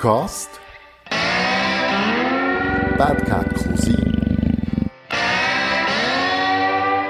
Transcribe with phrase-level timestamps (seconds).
[0.00, 0.48] Podcast
[2.96, 4.12] Bad Cat Cousin.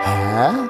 [0.04, 0.68] Hä?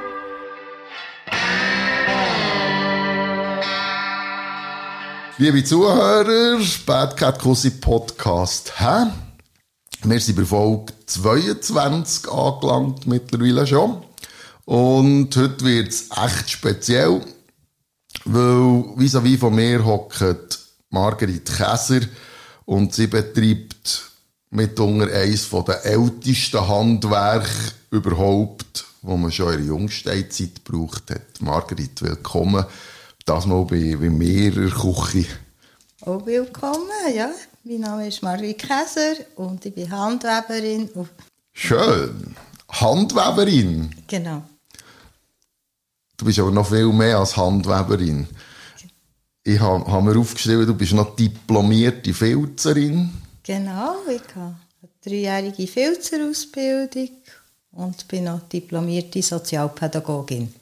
[5.39, 8.73] Liebe Zuhörer, Bad Cat Cousin Podcast.
[8.79, 9.07] Hä?
[10.03, 14.03] Wir sind bei Folge 22 angelangt mittlerweile schon.
[14.67, 17.23] Und heute wird es echt speziell,
[18.27, 22.01] weil vis-à-vis von mir hockt Marguerite Käser
[22.65, 24.11] und sie betreibt
[24.51, 27.49] mitunter eines der ältesten Handwerke
[27.93, 31.41] überhaupt, wo man schon in der Jungsteinzeit gebraucht hat.
[31.41, 32.65] Marguerite, willkommen.
[33.25, 35.27] Das mal bei, bei mir in der Küche.
[36.07, 37.31] Oh, willkommen, ja.
[37.63, 40.91] Mein Name ist Marguerite Käser und ich bin Handweberin.
[41.53, 42.35] Schön.
[42.69, 43.95] Handweberin?
[44.09, 44.43] Genau.
[46.17, 48.27] Du bist aber noch viel mehr als Handweberin.
[49.43, 53.11] Ich habe hab mir aufgeschrieben, du bist noch diplomierte Filzerin.
[53.43, 57.09] Genau, ich habe eine dreijährige Filzerausbildung
[57.73, 60.53] und bin noch diplomierte Sozialpädagogin.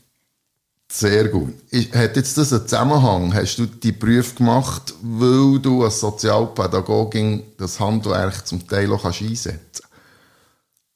[0.91, 1.55] Sehr gut.
[1.92, 3.34] Hat jetzt das einen Zusammenhang?
[3.34, 9.61] Hast du die Prüfe gemacht, weil du als Sozialpädagogin das Handwerk zum Teil auch einsetzen
[9.61, 9.83] kannst?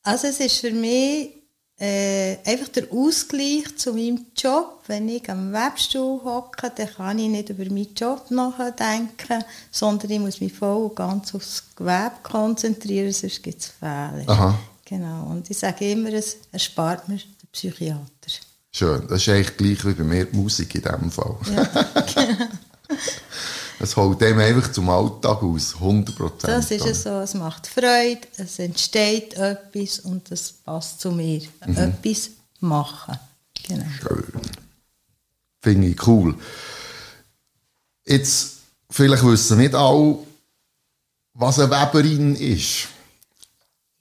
[0.04, 1.41] Also es ist für mich
[1.78, 4.82] äh, einfach der Ausgleich zu meinem Job.
[4.86, 10.20] Wenn ich am Webstuhl hocke, dann kann ich nicht über meinen Job nachdenken, sondern ich
[10.20, 14.24] muss mich voll und ganz aufs Gewerbe konzentrieren, sonst gibt es Fehler.
[14.26, 14.58] Aha.
[14.84, 15.26] Genau.
[15.30, 18.06] Und ich sage immer, es erspart mir den Psychiater.
[18.70, 19.06] Schön.
[19.08, 21.36] Das ist eigentlich gleich wie bei mir die Musik in diesem Fall.
[21.54, 21.68] Ja.
[23.82, 26.46] Es holt dem einfach zum Alltag aus, 100%.
[26.46, 31.42] Das ist es so, es macht Freude, es entsteht etwas und es passt zu mir.
[31.66, 31.76] Mhm.
[31.76, 33.18] Etwas machen.
[33.66, 33.84] Genau.
[34.00, 34.24] Schön.
[35.60, 36.36] Finde ich cool.
[38.04, 40.18] Jetzt, vielleicht wissen nicht alle,
[41.34, 42.86] was eine Weberin ist.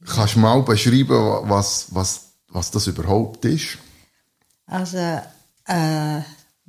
[0.06, 3.80] Kannst du mal beschreiben, was, was, was das überhaupt ist?
[4.68, 5.22] Also,
[5.66, 6.22] äh,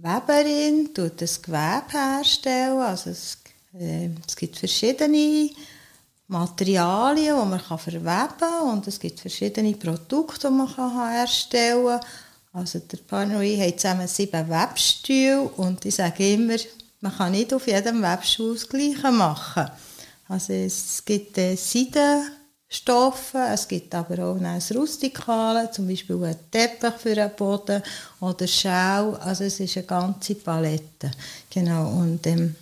[0.03, 2.79] Weberin tut das Gewebe herstellen.
[2.79, 3.39] Also es,
[3.79, 5.51] äh, es gibt verschiedene
[6.27, 11.87] Materialien, die man kann verweben kann und es gibt verschiedene Produkte, die man kann herstellen
[11.87, 12.01] kann.
[12.53, 16.57] Also der ich haben zusammen sieben Webstühle und ich sage immer,
[17.01, 19.71] man kann nicht auf jedem Webstuhl das Gleiche machen.
[20.29, 22.31] Also es gibt äh, Seiden,
[22.73, 23.39] Stoffe.
[23.53, 27.83] Es gibt aber auch ein Rustikale, zum Beispiel einen Teppich für einen Boden
[28.21, 29.13] oder Schau.
[29.21, 31.11] Also es ist eine ganze Palette.
[31.51, 31.91] Genau.
[31.91, 32.57] Und ähm,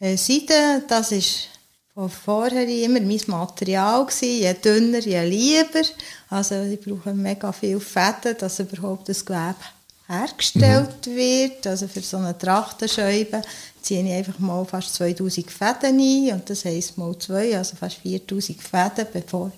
[0.00, 1.48] äh, Seide, das ist
[1.94, 4.40] von vorher immer mein Material gewesen.
[4.40, 5.86] Je dünner, je lieber.
[6.28, 9.54] Also ich brauche mega viel Fäden, dass überhaupt das Gewebe
[10.10, 11.16] hergestellt mhm.
[11.16, 11.66] wird.
[11.66, 13.42] Also für so eine Trachtenscheibe
[13.80, 17.96] ziehe ich einfach mal fast 2000 Fäden ein und das heisst mal zwei, also fast
[17.96, 19.52] 4000 Fäden, bevor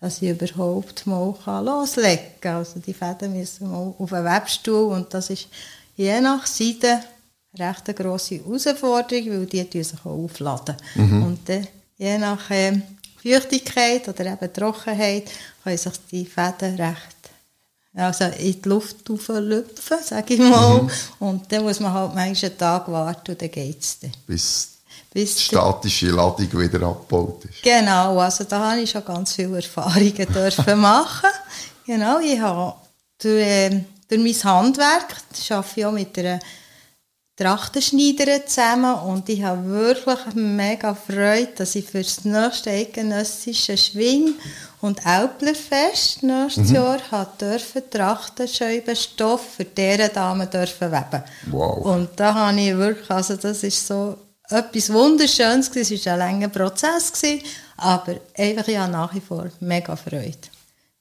[0.00, 2.56] dass ich überhaupt mal loslegen kann.
[2.56, 5.48] Also die Fäden müssen mal auf einen Webstuhl und das ist
[5.96, 7.00] je nach Seite
[7.58, 10.76] recht eine grosse Herausforderung, weil die sich auch aufladen.
[10.94, 11.22] Mhm.
[11.24, 11.62] Und äh,
[11.96, 12.80] je nach äh,
[13.20, 15.30] Feuchtigkeit oder eben Trockenheit
[15.64, 17.17] können sich die Fäden recht
[17.94, 20.82] also in die Luft lüpfen, sage ich mal.
[20.82, 20.90] Mhm.
[21.18, 24.12] Und dann muss man halt manchmal einen Tag warten und dann geht es dann.
[24.26, 24.68] Bis,
[25.12, 27.62] Bis die statische Ladung wieder abgebaut ist.
[27.62, 31.30] Genau, also da habe ich schon ganz viele Erfahrungen dürfen machen.
[31.86, 32.74] Genau, ich habe
[33.18, 36.38] durch, äh, durch mein Handwerk, ich arbeite ja mit einer
[37.36, 44.34] Trachtenschneiderin zusammen und ich habe wirklich mega Freude, dass ich für das nächste eidgenössische Schwing-
[44.80, 46.74] und Älplerfest nächstes mhm.
[46.74, 51.22] Jahr hat dürfen Trachtenscheibenstoff für diese Damen dürfen weben.
[51.50, 51.84] Wow.
[51.84, 54.16] Und da habe ich wirklich, also das ist so
[54.48, 55.94] etwas Wunderschönes gewesen.
[55.94, 57.42] Es war ein langer Prozess, gewesen,
[57.76, 60.38] aber einfach ja nach wie vor mega Freude.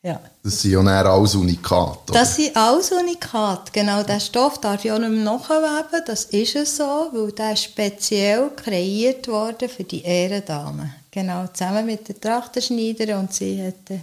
[0.03, 0.21] Ja.
[0.43, 2.13] Das sind ja dann alles Unikate.
[2.13, 3.71] Das sind alles Unikate.
[3.73, 6.03] Genau, der Stoff darf ja auch nicht mehr nachweben.
[6.05, 10.93] Das ist es so, weil der ist speziell kreiert worden für die Ehrendame.
[11.11, 13.99] Genau, zusammen mit der Trachtenschneiderin und sie hat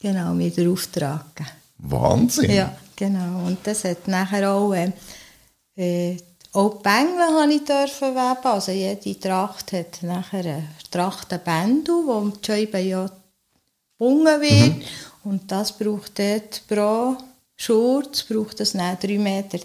[0.00, 1.56] genau, mir den Auftrag gegeben.
[1.78, 2.50] Wahnsinn!
[2.50, 3.46] Ja, genau.
[3.46, 4.90] Und das hat nachher auch, äh,
[5.76, 6.16] äh
[6.52, 8.44] auch die Bängel habe ich dürfen weben.
[8.44, 13.08] Also jede Tracht hat nachher ein Trachtenbändel, wo die Scheibe ja
[14.00, 14.76] gebunden wird.
[14.78, 14.82] Mhm.
[15.24, 17.16] Und das braucht dort pro
[17.56, 19.58] Schurz braucht das 3,20 Meter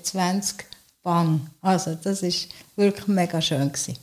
[1.02, 1.48] Bang.
[1.62, 3.96] Also das ist wirklich mega schön gewesen.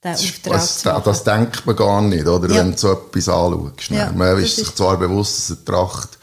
[0.00, 2.48] Das, das, das, denkt man gar nicht, oder?
[2.48, 2.56] Ja.
[2.56, 3.90] Wenn du so etwas anschaust.
[3.90, 6.18] Ja, man ist sich zwar bewusst, dass eine Tracht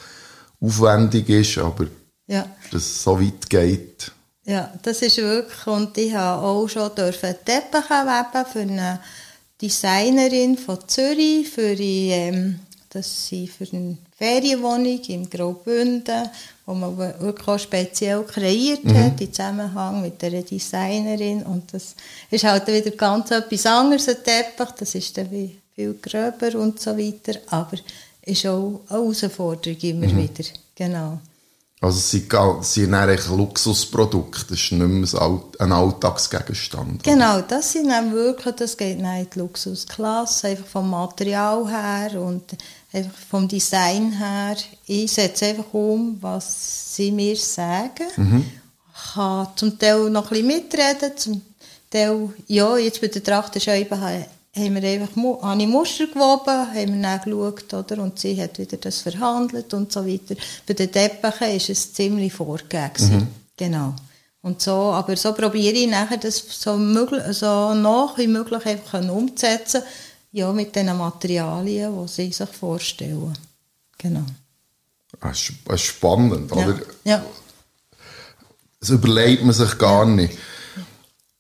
[0.62, 1.88] aufwendig ist, aber
[2.28, 2.46] ja.
[2.72, 4.12] dass es so weit geht.
[4.46, 9.00] Ja, das ist wirklich, und ich habe auch schon dürfen Teppiche weben für eine
[9.62, 12.60] Designerin von Zürich für die, ähm,
[12.90, 16.30] dass sie für eine Ferienwohnung im Graubünden,
[16.66, 18.98] wo man wirklich auch speziell kreiert mhm.
[18.98, 21.42] hat, im Zusammenhang mit der Designerin.
[21.44, 21.96] Und das
[22.30, 24.76] ist halt wieder ganz etwas anderes, ein Teppich.
[24.78, 27.40] Das ist dann viel gröber und so weiter.
[27.48, 27.78] Aber
[28.22, 30.18] ist auch eine Herausforderung immer mhm.
[30.18, 30.50] wieder.
[30.76, 31.20] Genau.
[31.82, 37.04] Also es sind, es sind eigentlich Luxusprodukte, das ist nicht mehr ein Alltagsgegenstand.
[37.04, 42.44] Genau, das sind dann wirklich, das geht in die Luxusklasse, einfach vom Material her und
[42.92, 44.58] einfach vom Design her.
[44.88, 48.08] Ich setze einfach um, was sie mir sagen.
[48.18, 48.46] Mhm.
[48.94, 51.42] Ich kann zum Teil noch ein bisschen mitreden, zum
[51.90, 53.98] Teil, ja, jetzt bei der Trachtenscheibe
[54.60, 58.04] haben wir einfach, habe ich Muster gewoben, haben wir dann geschaut, oder?
[58.04, 60.36] und sie hat wieder das verhandelt und so weiter.
[60.68, 63.10] Bei den Teppichen war es ziemlich vorgegeben.
[63.10, 63.28] Mhm.
[63.58, 63.94] Genau.
[64.42, 69.02] Und so, aber so probiere ich nachher das so, möglich, so nach wie möglich einfach
[69.10, 69.84] umzusetzen,
[70.32, 73.34] ja, mit den Materialien, die sie sich vorstellen.
[73.98, 74.24] Genau.
[75.20, 76.58] Das ist spannend, ja.
[76.58, 76.80] oder?
[77.04, 77.26] Ja.
[78.80, 80.38] Das überlegt man sich gar nicht.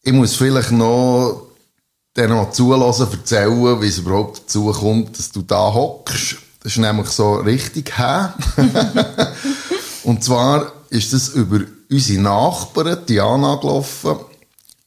[0.01, 1.48] Ich muss vielleicht noch
[2.15, 6.37] denen mal zulassen, erzählen, wie es überhaupt dazu kommt, dass du da hockst.
[6.61, 8.29] Das ist nämlich so richtig hä.
[10.03, 14.17] Und zwar ist das über unsere Nachbarin, Diana, gelaufen.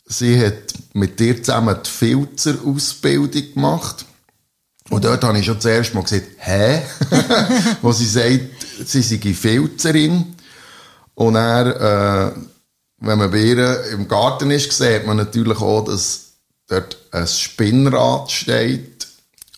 [0.07, 4.05] Sie hat mit dir zusammen die Filzer-Ausbildung gemacht.
[4.91, 6.83] Und dort habe ich schon zuerst mal gesagt, hä?
[7.83, 8.41] Wo sie sagt,
[8.85, 10.37] sie sei Filzerin.
[11.15, 12.41] Und er, äh,
[12.99, 16.33] wenn man bei ihr im Garten ist, sieht man natürlich auch, dass
[16.69, 19.07] dort ein Spinnrad steht.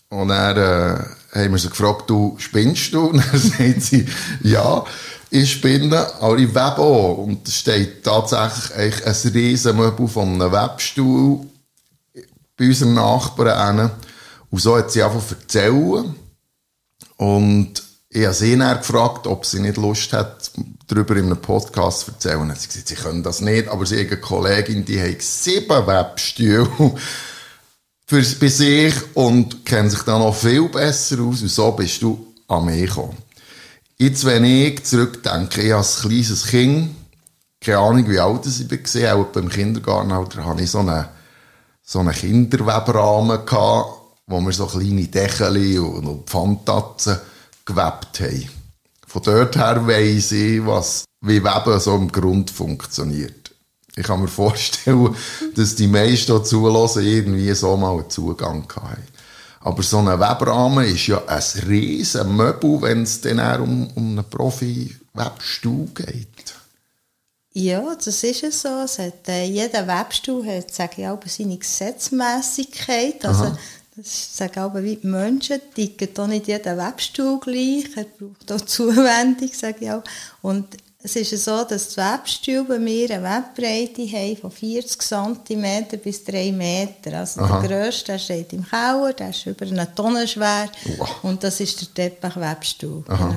[0.09, 3.07] Und dann äh, haben wir sie gefragt, du spinnst du?
[3.09, 4.05] Und dann sagt sie,
[4.43, 4.85] ja,
[5.31, 7.17] ich spinne, aber ich webe auch.
[7.17, 11.45] Und es steht tatsächlich ein riesen Möbel von einem Webstuhl
[12.57, 13.91] bei unseren Nachbarn.
[14.51, 16.05] Und so hat sie einfach erzählt.
[17.17, 20.51] Und ich habe sie dann gefragt, ob sie nicht Lust hat,
[20.87, 22.39] darüber in einem Podcast zu erzählen.
[22.39, 25.87] Und sie gesagt, sie können das nicht, aber sie hat eine Kollegin, die hat sieben
[25.87, 26.95] Webstühle
[28.05, 31.41] für, bei sich und kennt sich dann noch viel besser aus.
[31.41, 33.17] Und so bist du an mich gekommen.
[33.97, 36.95] Jetzt, wenn ich zurückdenke, ich als kleines Kind,
[37.61, 41.05] keine Ahnung, wie alt ich war, auch beim Kindergartenalter, hatte ich so einen,
[41.81, 43.89] so einen Kinderwebrahmen gehabt,
[44.27, 47.17] wo wir so kleine Dächeli und Pfandtatzen
[47.63, 48.49] gewebt haben.
[49.07, 53.44] Von dort her weiss ich, was, wie Weben so im Grund funktioniert.
[53.95, 55.15] Ich kann mir vorstellen,
[55.55, 59.03] dass die meisten, die zulassen, irgendwie so mal einen Zugang haben.
[59.61, 64.29] Aber so ein Webrahmen ist ja ein riesen Möbel, wenn es dann um, um einen
[64.29, 66.53] Profi-Webstuhl geht.
[67.53, 68.83] Ja, das ist es so.
[68.83, 73.25] Es hat, äh, jeder Webstuhl hat, sage ich auch, seine Gesetzmäßigkeit.
[73.25, 73.57] Also, Aha.
[73.95, 78.59] Das sagen aber wie die Menschen, ticken auch nicht jeden Webstuhl gleich, er braucht auch
[78.65, 80.03] Zuwendung, sage ich auch.
[80.41, 80.67] Und
[81.05, 86.23] es ist so, dass die Webstühle bei mir eine Webbreite haben von 40 cm bis
[86.23, 87.19] 3 Meter.
[87.19, 87.61] Also Aha.
[87.61, 90.67] der grösste der steht im Keller, der ist über eine Tonne schwer
[90.97, 91.23] wow.
[91.23, 93.03] und das ist der Teppichwebstuhl.
[93.07, 93.35] Genau.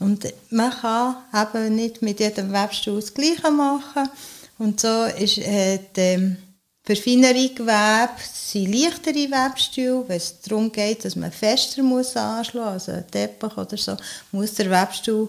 [0.00, 4.08] Und man kann eben nicht mit jedem Webstuhl das Gleiche machen.
[4.58, 6.36] Und so ist, hat, ähm,
[6.84, 10.04] für feinere Gewebe sind leichtere Webstühle.
[10.06, 13.96] Wenn es darum geht, dass man fester muss anschlagen muss, also ein Teppich oder so,
[14.30, 15.28] muss der Webstuhl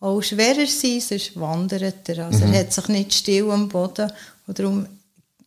[0.00, 2.26] auch schwerer sein, sonst wandert er.
[2.26, 2.54] Also mhm.
[2.54, 4.12] er hat sich nicht still am Boden.
[4.46, 4.86] Und darum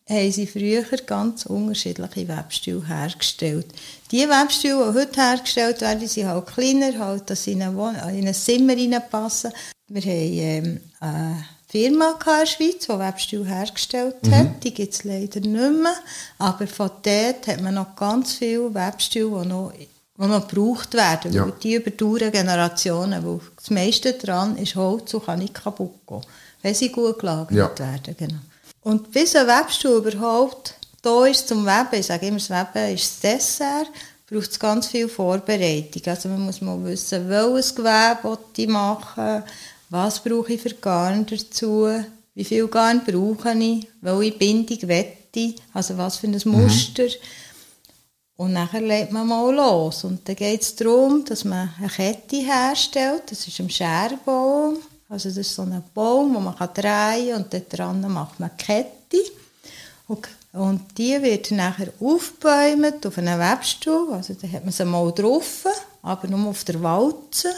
[0.09, 3.67] haben sie früher ganz unterschiedliche Webstühle hergestellt.
[4.11, 8.73] Die Webstühle, die heute hergestellt werden, sind halt kleiner, halt, dass sie in ein Zimmer
[8.73, 9.53] reinpassen.
[9.87, 14.43] Wir haben ähm, äh, Firma in der Schweiz, die Webstühle hergestellt hat.
[14.43, 14.59] Mhm.
[14.61, 15.95] Die gibt es leider nicht mehr.
[16.37, 19.73] Aber von dort hat man noch ganz viele Webstühle, die noch,
[20.21, 21.33] die noch gebraucht werden.
[21.33, 21.51] Ja.
[21.63, 23.25] Die überdauern Generationen.
[23.25, 26.21] Weil das meiste daran ist Holz und kann nicht kaputt gehen,
[26.61, 27.85] wenn sie gut gelagert ja.
[27.85, 28.15] werden.
[28.17, 28.39] Genau.
[28.83, 33.23] Und bis ein Webstuhl überhaupt da ist zum Weben, ich sage immer, das Weben ist
[33.23, 33.87] das Dessert,
[34.29, 36.03] braucht es ganz viel Vorbereitung.
[36.05, 39.43] Also man muss mal wissen, welches Gewebe ich machen
[39.91, 41.89] was brauche ich für Garn dazu,
[42.33, 47.03] wie viel Garn brauche ich, welche Bindung wette also was für ein Muster.
[47.03, 47.09] Mhm.
[48.37, 50.03] Und nachher legt man mal los.
[50.03, 53.23] Und dann geht es darum, dass man eine Kette herstellt.
[53.29, 54.77] Das ist ein Scherbaum.
[55.09, 58.49] Also das ist so ein Baum, den man drehen kann und dort dran macht man
[58.49, 59.17] eine Kette.
[60.07, 64.13] Und, und die wird nachher aufgebäumt auf einem Webstuhl.
[64.13, 65.65] Also da hat man sie mal drauf,
[66.01, 67.53] aber nur auf der Walze.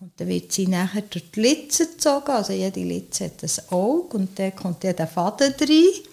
[0.00, 4.16] Und dann wird sie nachher durch die Litze gezogen, also jede Litze hat ein Auge
[4.18, 6.04] und dann kommt der Faden rein.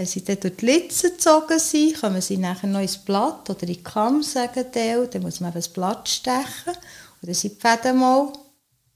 [0.00, 3.60] Wenn sie dann durch die Litze gezogen sind, kommen sie nachher noch ins Blatt oder
[3.60, 6.72] in die Kamm, sagen die, dann muss man eben das Blatt stechen.
[7.20, 8.32] Und dann sind die Fäden mal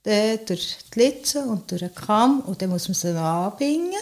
[0.03, 4.01] durch die Litze und durch den Kamm und dann muss man sie noch anbinden.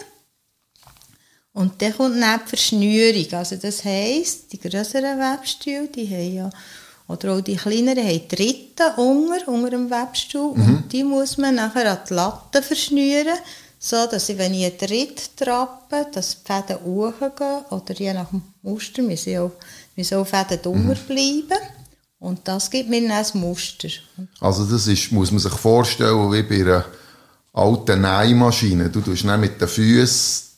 [1.51, 3.33] Und dann kommt dann die Verschnürung.
[3.33, 6.49] Also das heisst, die grösseren Webstühle, die haben ja,
[7.09, 10.55] oder auch die kleineren, haben Dritten unter, unter dem Webstuhl.
[10.55, 10.77] Mhm.
[10.77, 13.37] Und die muss man nachher an die Latte verschnüren,
[13.85, 18.29] so dass ich, wenn ich einen Dritt trappe, dass die Fäden hochgehen, oder je nach
[18.29, 19.51] dem Muster, müssen auch,
[19.97, 21.05] müssen auch Fäden drunter mhm.
[21.05, 21.61] bleiben.
[22.17, 23.89] Und das gibt mir dann ein Muster.
[24.39, 26.85] Also das ist, muss man sich vorstellen, wie bei einer
[27.51, 28.89] alten Nähmaschine.
[28.89, 30.53] Du tust dann mit den Füßen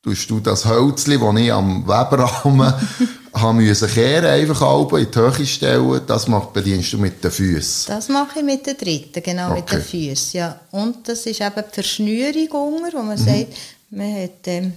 [0.00, 2.74] tust du das Hölzchen, das ich am Weberrahmen
[3.34, 7.30] haben müssen kehren, einfach halb in die Höhe stellen, das machst, bedienst du mit den
[7.30, 7.94] Füßen?
[7.94, 9.60] Das mache ich mit den Dritten, genau, okay.
[9.60, 10.60] mit den Füßen, ja.
[10.70, 13.24] Und das ist eben die Verschnürung unter, wo man mhm.
[13.24, 13.46] sagt,
[13.90, 14.72] man hat, ähm,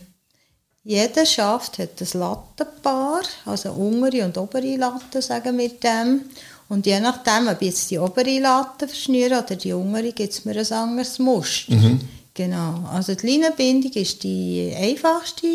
[0.83, 6.21] jeder Schaft hat ein Lattenpaar, also untere und obere Latte, sagen wir dem.
[6.69, 10.45] Und je nachdem, ob ich jetzt die obere Latte verschnüre oder die untere, gibt es
[10.45, 11.73] mir ein anderes Muster.
[11.73, 11.99] Mhm.
[12.33, 12.87] Genau.
[12.93, 15.47] Also die Leinenbindung ist die einfachste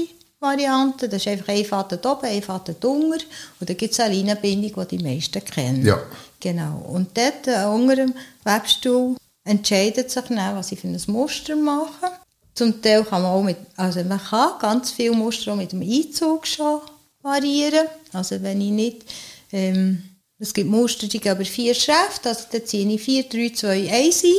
[0.42, 1.08] Variante.
[1.08, 3.22] Das ist einfach ein Faden oben, ein Faden unten.
[3.60, 5.86] Und dann gibt es eine Leinenbindung, die die meisten kennen.
[5.86, 6.02] Ja.
[6.40, 6.84] Genau.
[6.88, 12.10] Und dort äh, unter dem Webstuhl entscheidet sich dann, was ich für ein Muster mache.
[12.54, 15.80] Zum Teil kann man auch mit, also man kann ganz viele Muster auch mit dem
[15.80, 16.80] Einzug schon
[17.22, 17.86] variieren.
[18.12, 19.04] Also wenn ich nicht,
[19.52, 20.02] ähm,
[20.38, 24.24] es gibt Muster, die über vier Schrift, also dann ziehe ich 4, 3, 2, 1
[24.24, 24.30] ein.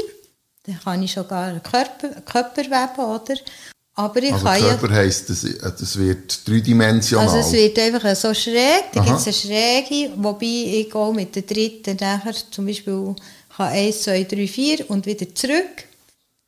[0.65, 3.35] Dann kann ich schon gar einen Körper, Körper weben, oder?
[3.95, 7.27] Aber ich also kann Körper ja, heisst, das, das wird dreidimensional?
[7.27, 11.35] Also es wird einfach so schräg, da gibt es eine Schräge, wobei ich auch mit
[11.35, 13.15] der dritten nachher zum Beispiel
[13.55, 15.85] kann 1, 2, 3, 4 und wieder zurück,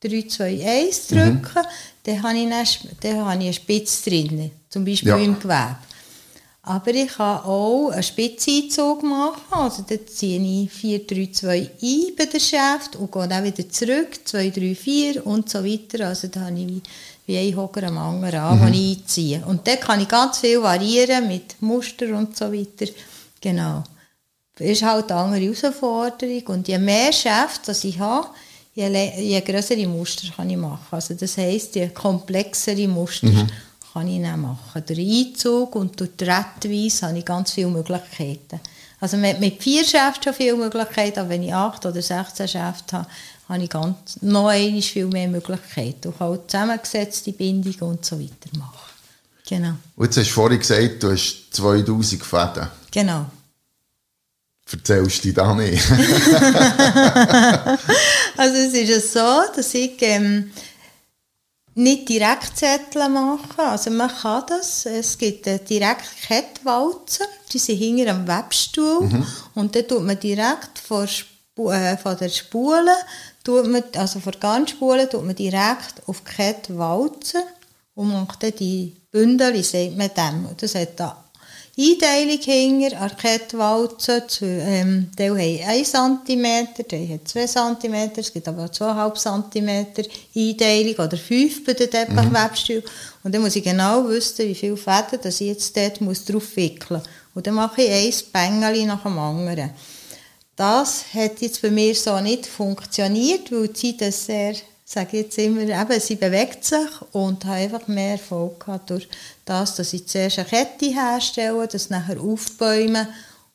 [0.02, 1.70] 3, 2, 1 drücken, mhm.
[2.04, 5.18] dann, habe ich dann, dann habe ich eine Spitze drin, zum Beispiel ja.
[5.18, 5.78] im Gewebe.
[6.68, 9.44] Aber ich kann auch einen Spitzeinzug machen.
[9.52, 13.70] Also dann ziehe ich 4, 3, 2 ein bei der Schäft und gehe dann wieder
[13.70, 16.08] zurück, 2, 3, 4 und so weiter.
[16.08, 16.82] Also da habe ich
[17.26, 18.74] wie, ein Hocker am anderen an, mhm.
[18.74, 19.46] ich einziehe.
[19.46, 22.92] Und dann kann ich ganz viel variieren mit Muster und so weiter.
[23.42, 23.84] Genau.
[24.56, 26.44] Das ist halt eine andere Herausforderung.
[26.48, 28.28] Und je mehr Schäfte ich habe,
[28.74, 30.88] je, je größere Muster kann ich machen.
[30.92, 33.48] Also das heisst, je komplexere Muster mhm
[33.96, 34.84] kann ich dann machen.
[34.86, 38.60] Durch Einzug und durch die Rettweise habe ich ganz viele Möglichkeiten.
[39.00, 42.98] Also mit, mit vier Schäften schon viele Möglichkeiten, aber wenn ich acht oder 16 Schäfte
[42.98, 43.08] habe,
[43.48, 46.10] habe ich ganz, noch einmal viel mehr Möglichkeiten.
[46.10, 48.80] Ich kann auch zusammengesetzte Bindungen und so weiter machen.
[49.48, 49.74] Genau.
[49.96, 52.68] Und jetzt hast du vorhin gesagt, du hast 2000 Fäden.
[52.92, 53.26] Genau.
[54.72, 55.84] Erzählst du da nicht?
[58.38, 60.52] also es ist so, dass ich ähm,
[61.76, 63.60] nicht direkt Zettel machen.
[63.60, 64.88] Also man kann das.
[64.88, 69.28] Es gibt direkt Kettwalzen, die sind hinter am Webstuhl mhm.
[69.54, 71.30] und dann tut man direkt vor, Sp
[71.70, 72.92] äh, von der Spule,
[73.46, 77.44] tut man, also vor der Garnspule, tut man direkt auf die Kette walzen
[77.96, 80.50] und macht dann die Bündel, sagt man dem.
[80.58, 81.26] Das hat da
[81.78, 88.64] Einteilung hinter, Arkettwalzen, ähm, die haben 1 cm, die haben 2 cm, es gibt aber
[88.64, 89.86] auch 2,5 cm
[90.34, 92.82] Einteilung oder 5 bei den Teppichwebstühlen.
[92.82, 92.90] Mhm.
[93.24, 96.56] Und dann muss ich genau wissen, wie viele Fäden dass ich jetzt dort muss drauf
[96.56, 97.10] wickeln muss.
[97.34, 99.72] Und dann mache ich ein Bängeli nach dem anderen.
[100.56, 105.62] Das hat jetzt bei mir so nicht funktioniert, weil die Zeit sehr sage jetzt immer,
[105.62, 109.10] eben, sie bewegt sich und hat einfach mehr Erfolg gehabt durch
[109.44, 113.08] das, dass ich zuerst eine Kette herstelle, das nachher aufbäume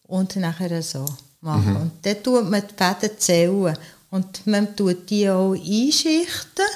[0.08, 1.06] und nachher so
[1.40, 1.68] mache.
[1.68, 1.76] Mhm.
[1.76, 3.78] Und dann tut man die Fäden zählen
[4.10, 6.66] und man tut die auch einschichten.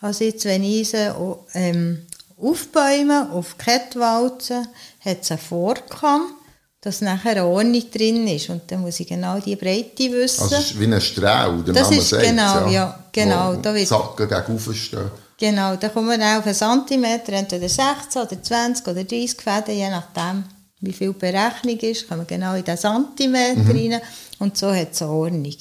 [0.00, 1.12] Also jetzt, wenn ich sie
[1.54, 2.04] ähm,
[2.36, 4.64] aufbäume, auf die Kette walze,
[5.04, 6.34] hat es einen Vorkamm
[6.82, 8.50] dass nachher eine Ordnung drin ist.
[8.50, 10.42] Und dann muss ich genau die Breite wissen.
[10.42, 12.70] Also ist wie ein Strahl, der das Name ist, sagt Genau, ja.
[12.70, 13.54] ja genau.
[13.54, 15.10] da wird, Zacken gegen.
[15.38, 19.90] Genau, da kommen wir auf einen Zentimeter, entweder 16 oder 20 oder 30 Fäden, je
[19.90, 20.44] nachdem,
[20.80, 23.70] wie viel Berechnung ist, kommen wir genau in den Zentimeter mhm.
[23.70, 24.00] rein
[24.40, 25.56] und so hat es eine Ordnung.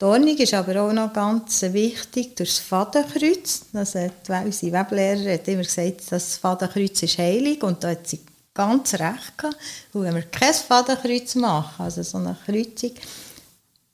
[0.00, 3.62] Die Ordnung ist aber auch noch ganz wichtig durch das Fadenkreuz.
[3.72, 4.10] Also,
[4.44, 8.20] unsere Weblehrer hat immer gesagt, das Fadenkreuz ist heilig und da hat sie
[8.54, 9.56] ganz recht gehabt.
[9.92, 12.92] Und wenn wir kein Fadenkreuz machen, also so eine Kreuzung,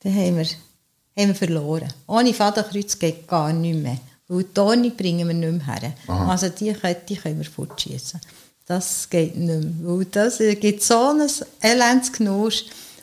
[0.00, 1.92] dann haben wir, haben wir verloren.
[2.06, 3.98] Ohne Fadenkreuz geht gar nichts mehr.
[4.28, 5.92] Weil die Ordnung bringen wir nicht mehr her.
[6.06, 6.30] Aha.
[6.30, 8.20] Also die Kette können wir fortschießen.
[8.66, 9.72] Das geht nicht mehr.
[9.82, 11.28] Weil das gibt so ein
[11.60, 12.12] elendes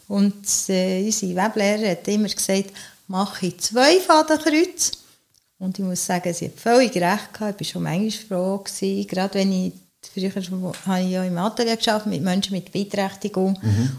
[0.07, 2.71] Und äh, unsere Weblehrer hat immer gesagt,
[3.07, 4.91] mache ich zwei Fadenkreuz.
[5.57, 7.61] Und ich muss sagen, sie hat völlig recht gehabt.
[7.61, 9.73] Ich war schon manchmal froh, gewesen, gerade wenn ich
[10.13, 10.31] früher
[10.85, 13.57] habe ich ja im Atelier geschafft mit Menschen mit Beeinträchtigung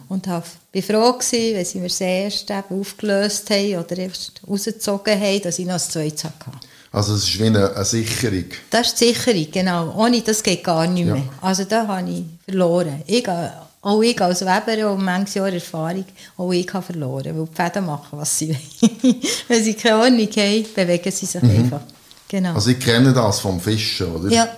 [0.08, 5.20] und habe, bin froh gewesen, wenn sie mir das erste aufgelöst haben oder erst rausgezogen
[5.20, 6.50] haben, dass ich noch ein zweites hatte.
[6.92, 8.44] Also es ist wie eine, eine Sicherung.
[8.70, 9.94] Das ist die Sicherung, genau.
[9.96, 11.16] Ohne das geht gar nicht mehr.
[11.16, 11.22] Ja.
[11.42, 13.02] Also da habe ich verloren.
[13.06, 16.06] Ich, auch ich als Weber und manches Jahr Erfahrung,
[16.38, 18.48] auch ich habe verloren, weil die Pferde machen, was sie
[19.02, 19.16] wollen.
[19.48, 21.82] Wenn sie keine Ordnung haben, bewegen sie sich einfach.
[22.28, 22.54] Genau.
[22.54, 24.30] Also ich kenne das vom Fischen, oder?
[24.30, 24.48] ja,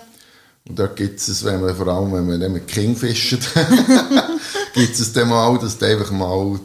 [0.67, 3.37] Und da gibt es, wenn man, vor allem wenn man nicht mit King fischt,
[4.73, 6.59] gibt es dann mal, dass du einfach mal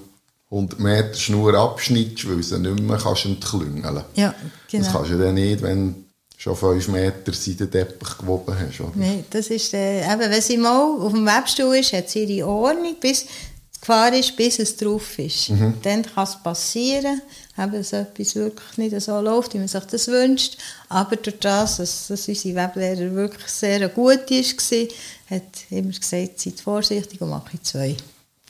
[0.51, 4.35] 100 Meter Schnur abschneidest, weil du sie nicht mehr kannst entklüngeln ja,
[4.71, 4.85] genau.
[4.85, 6.05] Das kannst du dann nicht, wenn du
[6.37, 8.81] schon 5 Meter Seidenteppich gewoben hast.
[8.81, 8.93] Oder?
[8.95, 12.47] Nein, das ist, äh, eben, wenn sie mal auf dem Webstuhl ist, hat sie ihre
[12.47, 15.51] Ordnung, bis die Gefahr ist, bis es drauf ist.
[15.83, 17.21] Dann kann es passieren,
[17.59, 20.59] eben, dass etwas wirklich nicht so läuft, wie man sich das wünscht.
[20.89, 24.89] Aber durch das, dass, dass unsere Weblehrer wirklich sehr gut war,
[25.31, 27.97] hat immer gesagt, seid vorsichtig und mache zwei.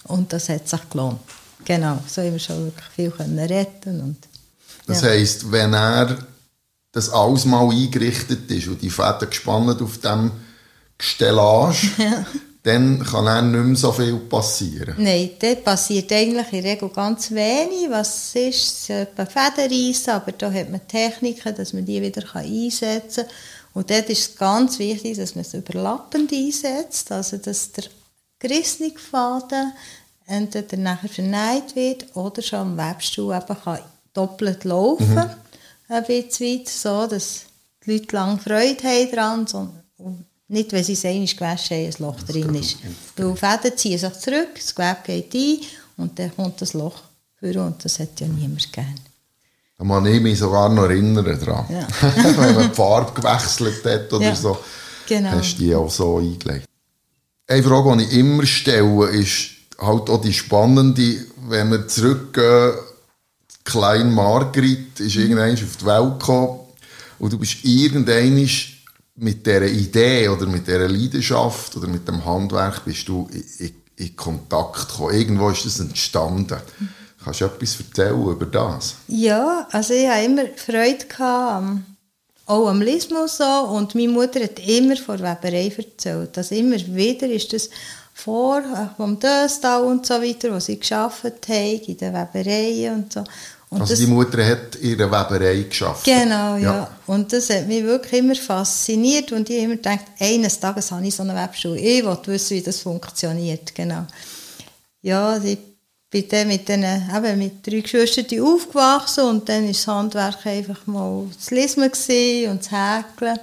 [0.04, 1.20] Und das hat sich gelohnt.
[1.64, 4.16] Genau, so haben wir schon wirklich viel können retten und
[4.86, 5.08] Das ja.
[5.08, 6.26] heisst, wenn er
[6.92, 10.30] das alles mal eingerichtet ist und die Fäden gespannt auf dem
[10.98, 11.76] Stellage,
[12.64, 14.94] dann kann er nicht mehr so viel passieren.
[14.96, 17.90] Nein, dort passiert eigentlich in der Regel ganz wenig.
[17.90, 23.26] Was ist, etwa Fäden reissen, aber da hat man Techniken, dass man die wieder einsetzen
[23.26, 23.34] kann.
[23.74, 27.84] Und dort ist es ganz wichtig, dass man es überlappend einsetzt, also dass der
[28.38, 29.72] gerissene Faden
[30.26, 33.80] entweder nachher vernäht wird oder schon am Webstuhl eben kann
[34.14, 35.30] doppelt laufen
[35.88, 37.42] ein bisschen weit, so dass
[37.84, 41.94] die Leute lange Freude haben daran, und nicht, wenn sie es einmal gewaschen haben, ein
[41.98, 42.78] Loch drin ist.
[43.16, 45.58] Weil Fäden ziehen sich zurück, das Gewebe geht ein
[45.98, 47.02] und dann kommt das Loch
[47.38, 48.94] vor und das hat ja niemand gern.
[49.76, 51.66] Da kann ich mich sogar noch erinnern daran.
[51.68, 51.86] Ja.
[52.36, 54.56] Wenn man die Farbe gewechselt hat oder Ja, so,
[55.06, 55.30] genau.
[55.30, 56.66] hast du die auch so eingelegt.
[57.46, 62.72] Eine Frage, die ich immer stelle, ist halt auch die spannende, wenn wir zurückgehen,
[63.50, 66.60] die kleine Margrit ist irgendwann auf die Welt gekommen
[67.18, 68.38] und du bist irgendwann
[69.16, 73.74] mit dieser Idee oder mit dieser Leidenschaft oder mit dem Handwerk bist du in, in,
[73.96, 75.14] in Kontakt gekommen.
[75.14, 76.56] Irgendwo ist das entstanden.
[77.22, 78.96] Kannst du etwas erzählen über das?
[79.08, 81.80] Ja, also ich hatte immer Freude gehabt,
[82.46, 86.36] auch am Lismus so, und meine Mutter hat immer von Weberei erzählt.
[86.36, 87.70] Also immer wieder ist das
[88.12, 93.12] vor, äh, vom Döstal und so weiter, wo sie gearbeitet haben, in den Webereien und
[93.12, 93.24] so.
[93.74, 96.04] Und Also das- die Mutter hat ihre Weberei geschafft.
[96.04, 96.88] Genau, ja.
[97.06, 101.06] Und das hat mich wirklich immer fasziniert und ich habe immer gedacht, eines Tages habe
[101.06, 101.78] ich so eine Webschule.
[101.78, 104.06] Ich wollte wissen, wie das funktioniert, genau.
[105.02, 105.58] Ja, ich
[106.08, 110.86] bin dann mit, den, eben mit drei Geschwistern aufgewachsen und dann war das Handwerk einfach
[110.86, 113.38] mal das gewesen und das Häkeln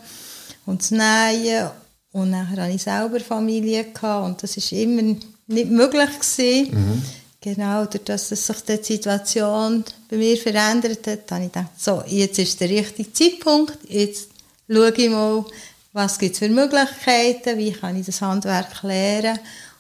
[0.66, 1.70] und das Nähen
[2.14, 5.02] und dann hatte ich selber Familie gehabt und das war immer
[5.48, 7.04] nicht möglich gewesen.
[7.44, 12.38] Genau, dadurch, dass sich die Situation bei mir verändert hat, habe ich gedacht, so, jetzt
[12.38, 14.30] ist der richtige Zeitpunkt, jetzt
[14.70, 15.44] schaue ich mal,
[15.92, 19.40] was gibt es für Möglichkeiten, wie kann ich das Handwerk lernen.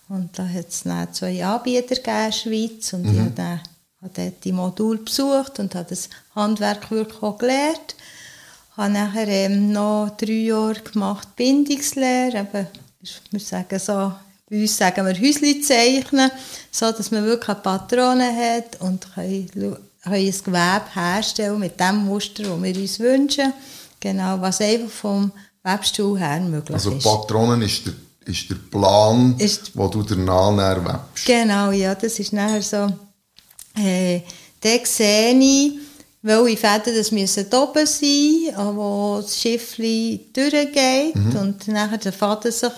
[0.09, 3.61] Und da hat es dann zwei Anbieter gegeben in der Schweiz und ich habe dann
[4.01, 7.95] habe dort die Modul besucht und habe das Handwerk wirklich auch gelernt.
[8.75, 12.67] habe nachher ähm, noch drei Jahre gemacht Bindungslehre, eben,
[13.29, 14.13] wir sagen so,
[14.51, 16.29] bei uns sagen wir Häusli zeichnen,
[16.71, 22.05] so dass man wirklich eine Patrone hat und können, können ein Gewebe herstellen mit dem
[22.05, 23.53] Muster, das wir uns wünschen.
[24.01, 25.31] Genau, was einfach vom
[25.63, 27.03] Webstuhl her möglich Also ist.
[27.03, 27.93] Patronen ist der,
[28.25, 31.25] ist der Plan, Ist- wo du danach näher webst.
[31.25, 32.87] Genau, ja, das ist nachher so.
[33.81, 34.21] Äh,
[34.59, 35.73] dann sehe ich,
[36.23, 42.51] welche Fäden das müssen oben sein, äh, wo das Schiffli durchgeht und nachher der Faden
[42.51, 42.71] sich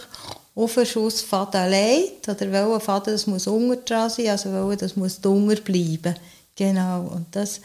[0.56, 4.96] auf den Schussfaden legt oder welcher Faden das muss unten dran sein, also welcher das
[4.96, 6.16] muss drunter bleiben.
[6.56, 7.60] Genau, und das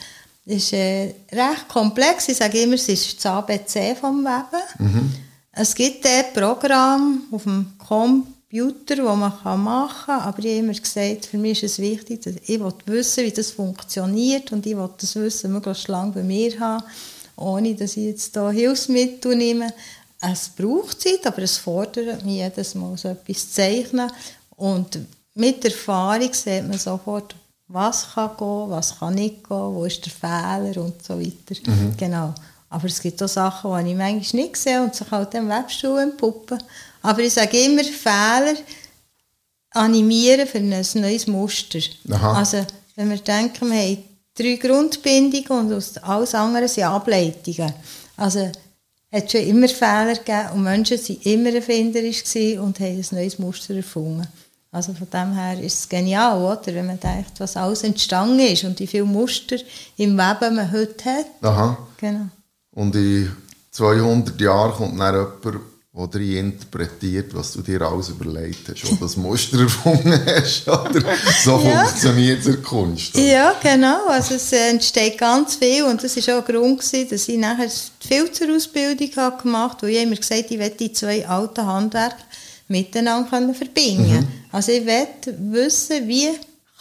[0.46, 2.29] ist äh, recht komplex.
[2.29, 4.62] Ich sage immer, es ist das ABC vom Weben.
[5.53, 10.72] Es gibt ein Programm auf dem Computer, das man machen kann, aber ich habe immer
[10.72, 14.77] gesagt, für mich ist es wichtig, dass ich will wissen, wie das funktioniert und ich
[14.77, 16.85] will das Wissen möglichst lange bei mir haben,
[17.37, 19.72] ohne dass ich jetzt hier Hilfsmittel nehme.
[20.20, 24.11] Es braucht Zeit, aber es fordert mich jedes Mal, so etwas zu zeichnen
[24.57, 24.98] und
[25.35, 27.37] mit Erfahrung sieht man sofort,
[27.68, 31.61] was kann gehen, was kann nicht gehen, wo ist der Fehler und so weiter.
[31.96, 32.35] Genau.
[32.70, 36.00] Aber es gibt auch Sachen, die ich manchmal nicht sehe und sich halt im Webstuhl
[36.00, 36.59] entpuppen.
[37.02, 38.57] Aber ich sage immer, Fehler
[39.70, 41.78] animieren für ein neues Muster.
[42.11, 42.38] Aha.
[42.38, 44.04] Also, wenn wir denken, wir haben
[44.35, 47.72] drei Grundbindungen und aus alles andere sind Ableitungen.
[48.16, 48.50] Also,
[49.12, 52.22] hat schon immer Fehler gegeben und Menschen waren immer erfinderisch
[52.58, 54.26] und haben ein neues Muster erfunden.
[54.70, 56.74] Also von dem her ist es genial, oder?
[56.74, 59.56] wenn man denkt, was alles entstanden ist und wie viele Muster
[59.96, 61.26] im Weben man heute hat.
[61.40, 61.78] Aha.
[61.96, 62.26] Genau.
[62.72, 63.34] Und in
[63.70, 65.60] 200 Jahren kommt dann jemand,
[65.98, 70.68] der dir interpretiert, was du dir alles überlegt hast, oder das Muster erfunden hast.
[70.68, 71.02] Oder?
[71.44, 71.84] So Ja.
[71.84, 73.14] funktioniert es Kunst.
[73.16, 73.24] oder?
[73.24, 74.06] Ja, genau.
[74.06, 77.38] Also es äh, entsteht ganz viel und das war auch ein Grund, gewesen, dass ich
[77.38, 81.26] nachher die Filzerausbildung habe gemacht habe, weil ich immer gesagt habe, ich will die zwei
[81.28, 82.16] alten Handwerke
[82.68, 85.06] miteinander können verbinden Also ich will
[85.52, 86.28] wissen, wie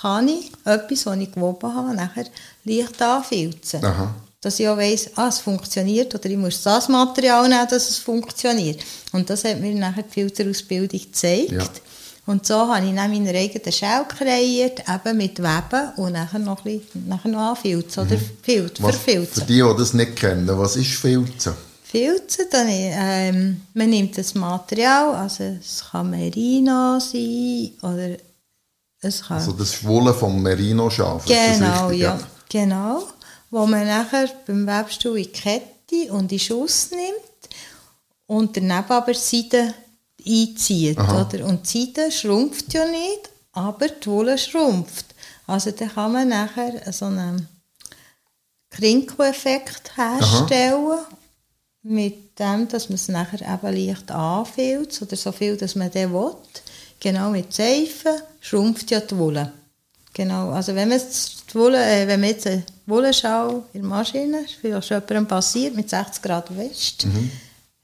[0.01, 2.25] kann ich etwas, was ich gewoben habe, nachher
[2.65, 3.83] leicht anfilzen.
[3.83, 4.13] Aha.
[4.47, 7.97] Dass ich auch weiss, ah, es funktioniert oder ich muss das Material nehmen, dass es
[7.97, 8.79] funktioniert.
[9.11, 11.51] Und das hat mir nachher die Filterausbildung gezeigt.
[11.51, 11.65] Ja.
[12.27, 16.63] Und so habe ich dann meine eigenen Schell kreiert, eben mit Weben und nachher noch,
[16.65, 18.85] ein bisschen, nachher noch anfilzen oder Filz, Mhm.
[18.85, 19.47] Für verfilzen.
[19.47, 21.53] die, die das nicht kennen, was ist Filzen?
[21.83, 28.15] Filzen, dann, ähm, man nimmt das Material, also es kann Merino sein oder
[29.01, 29.39] es kann...
[29.39, 31.25] Also das Schwullen vom Merino-Schaf.
[31.25, 32.01] Genau, richtig?
[32.01, 32.19] ja.
[32.49, 33.03] Genau.
[33.49, 37.55] Wo man nachher beim Webstuhl in die Kette und in Schuss nimmt
[38.25, 39.73] und daneben aber die Seite
[40.25, 40.97] einzieht.
[40.97, 41.21] Aha.
[41.21, 41.45] Oder?
[41.45, 45.05] Und die Seite schrumpft ja nicht, aber die Wolle schrumpft.
[45.45, 47.47] Also dann kann man nachher so einen
[48.69, 50.99] Krinkeleffekt herstellen,
[51.83, 56.13] mit dem, dass man es nachher eben leicht anfüllt oder so viel, dass man den
[56.13, 56.35] will.
[56.99, 59.53] Genau mit Seife schrumpft ja die Wolle.
[60.13, 64.41] Genau, also wenn man, die Wolle, äh, wenn man jetzt eine Wollenschau in der Maschine,
[64.41, 67.05] ist vielleicht schon jemandem passiert, mit 60 Grad West,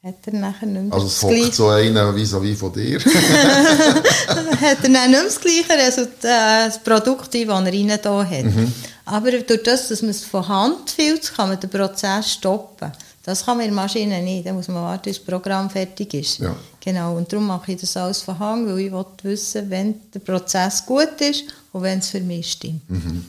[0.03, 0.93] hat er nachher nicht mehr Mhm.
[0.93, 2.99] Also es hockt so einer wie von dir.
[4.27, 8.25] hat er dann nicht mehr das gleiche Resultat, äh, das Produkt, das er rein da
[8.25, 8.43] hat.
[8.43, 8.73] Mhm.
[9.05, 12.91] Aber durch das, dass man es von Hand filzt, kann man den Prozess stoppen.
[13.23, 14.45] Das kann man in der Maschine nicht.
[14.45, 16.39] Da muss man warten, bis das Programm fertig ist.
[16.39, 16.53] Ja.
[16.81, 17.15] Genau.
[17.15, 20.85] Und darum mache ich das alles von Hand, weil ich will wissen, wenn der Prozess
[20.85, 22.89] gut ist und wenn es für mich stimmt.
[22.89, 23.25] Mhm.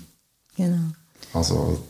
[0.56, 0.92] Genau.
[1.32, 1.82] Also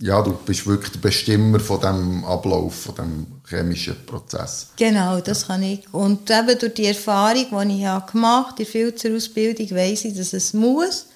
[0.00, 4.68] ja, du bist wirklich der Bestimmer von dem Ablauf, von dem chemischen Prozess.
[4.76, 5.92] Genau, das kann ich.
[5.92, 10.32] Und eben durch die Erfahrung, die ich habe gemacht habe, die Filzerausbildung, weiss ich, dass
[10.32, 11.06] es muss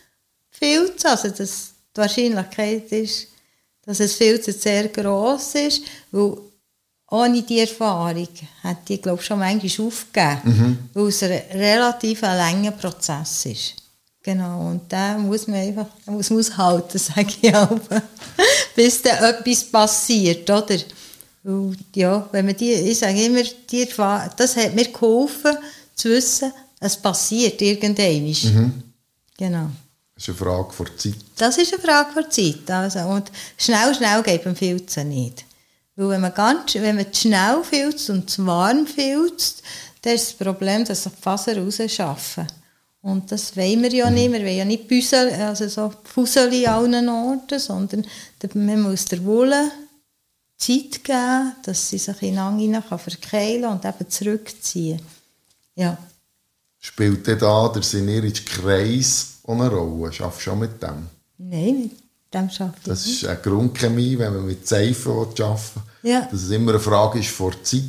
[0.50, 3.28] filzen, also dass die Wahrscheinlichkeit ist,
[3.84, 6.36] dass es Filzen sehr gross ist, weil
[7.10, 8.28] ohne die Erfahrung
[8.62, 13.74] hätte ich, glaube ich, schon manchmal aufgegeben, weil es ein relativ langer Prozess ist.
[14.28, 17.80] Genau, und da muss man einfach, da muss man aushalten, sage ich auch,
[18.76, 20.76] bis dann etwas passiert, oder?
[21.42, 23.88] Weil, ja, wenn man die, ich sage immer, die
[24.36, 25.56] das hat mir geholfen,
[25.94, 28.82] zu wissen, es passiert irgendwann.
[29.38, 29.70] Genau.
[30.14, 31.14] Das ist eine Frage der Zeit.
[31.38, 32.70] Das ist eine Frage der Zeit.
[32.70, 35.46] Also, und schnell, schnell geht beim Filzen nicht.
[35.96, 39.62] Weil wenn man, ganz, wenn man zu schnell filzt und zu warm filzt,
[40.02, 42.46] dann ist das Problem, dass sich die Faser rausschaffen.
[43.00, 44.32] Und das wollen wir ja nicht.
[44.32, 48.04] Wir wollen ja nicht Büsel, also so Fusel an allen Orten, sondern
[48.54, 49.70] man muss der Wolle
[50.56, 55.00] Zeit geben, dass sie sich in den Ang hinein kann verkeilen und eben zurückziehen.
[55.76, 55.96] Ja.
[56.80, 60.12] Spielt denn da der sinierische Kreis eine Rolle?
[60.12, 61.06] Schaffst du schon mit dem?
[61.38, 65.38] Nein, mit dem schaffe ich Das ist eine Grundchemie, wenn man mit Seifen arbeiten
[66.02, 66.10] will.
[66.10, 66.22] Ja.
[66.22, 67.82] Dass es immer eine Frage ist vor Zeit,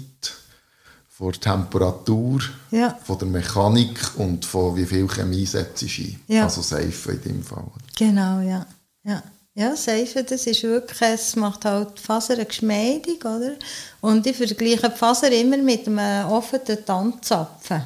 [1.19, 2.39] vor Temperatur,
[2.71, 2.97] Ja.
[3.03, 6.19] von der Mechanik und von wie viel Chemie setzt du ein.
[6.27, 6.43] Ja.
[6.45, 7.65] Also Seife in dem Fall.
[7.97, 8.65] Genau, ja.
[9.03, 9.21] Ja,
[9.53, 13.55] ja Seife, das ist wirklich, es macht halt die Faser geschmeidig, oder?
[13.99, 17.81] Und ich vergleiche die Faser immer mit einem offenen Tanzzapfen.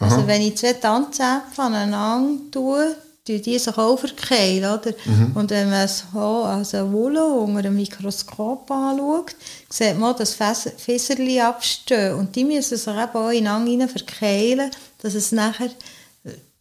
[0.00, 4.92] Also wenn ich zwei Tanzzapfen aneinander tue, tun die sich auch verkeilen, oder?
[5.34, 9.36] Und wenn man es so als eine Wolle unter einem Mikroskop anschaut,
[9.70, 12.14] sieht man, dass Fäs- Fäserchen abstehen.
[12.14, 15.70] Und die müssen sich eben auch ineinander verkeilen, dass es nachher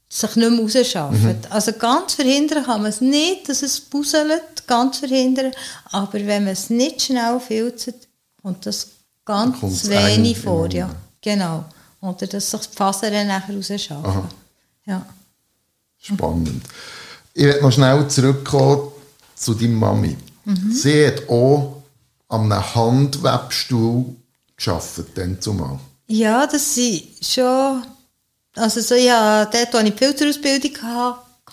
[0.09, 1.37] sich nicht mehr rausschaffen.
[1.49, 5.51] Also ganz verhindern kann man es nicht, dass es buselt, ganz verhindern.
[5.85, 7.93] Aber wenn man es nicht schnell filzt,
[8.41, 8.87] kommt das
[9.25, 10.69] ganz wenig vor.
[10.71, 10.89] Ja.
[11.21, 11.63] Genau.
[12.01, 14.23] Oder dass sich die Fasern nachher rausschaffen.
[14.85, 15.05] Ja.
[16.01, 16.63] Spannend.
[17.33, 18.91] Ich werde noch schnell zurückkommen
[19.35, 20.17] zu deiner Mami.
[20.45, 20.71] Mhm.
[20.71, 21.83] Sie hat auch
[22.27, 24.05] an einem Handwebstuhl
[24.57, 25.79] gearbeitet, dann zumal.
[26.07, 27.83] Ja, das sind schon.
[28.55, 30.73] Also, so, ja, dort, wo ich die Filterausbildung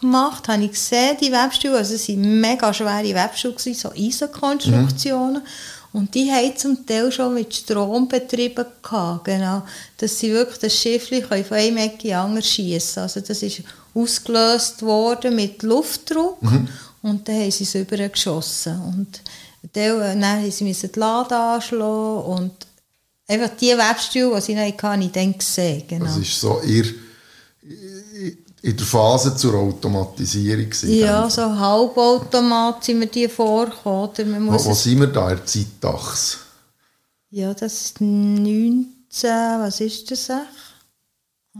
[0.00, 1.76] gemacht habe, habe ich gesehen, die Webstühle.
[1.76, 5.42] Also, es waren mega schwere Webstühle, gewesen, so Eisenkonstruktionen.
[5.92, 8.66] Und die haben zum Teil schon mit Strom betrieben.
[8.82, 9.62] Gehabt, genau.
[9.96, 13.62] Dass sie wirklich das können von einem Ecke in die andere schiessen Also, das ist
[13.94, 16.38] ausgelöst worden mit Luftdruck.
[17.02, 18.80] Und dann haben sie es übergeschossen.
[18.82, 19.22] Und
[19.72, 22.52] dann, dann haben sie die Lade anschlagen und
[23.26, 25.84] einfach die Webstühle, die sie noch hatte, habe ich dann gesehen.
[25.86, 26.04] Genau.
[26.04, 26.84] Das ist so ihr,
[28.62, 30.64] in der Phase zur Automatisierung.
[30.64, 34.10] Gewesen, ja, so halbautomat sind wir die vorgekommen.
[34.10, 36.38] Oder man muss wo, wo sind wir da, in der Zeitachse?
[37.30, 38.86] Ja, das ist 19,
[39.20, 40.48] was ist das eigentlich?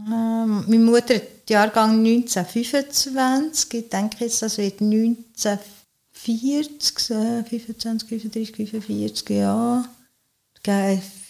[0.07, 5.59] Ähm, meine Mutter hat Jahrgang 1925, ich denke jetzt, das wird 1940,
[7.49, 9.85] 25, 35, 45, ja.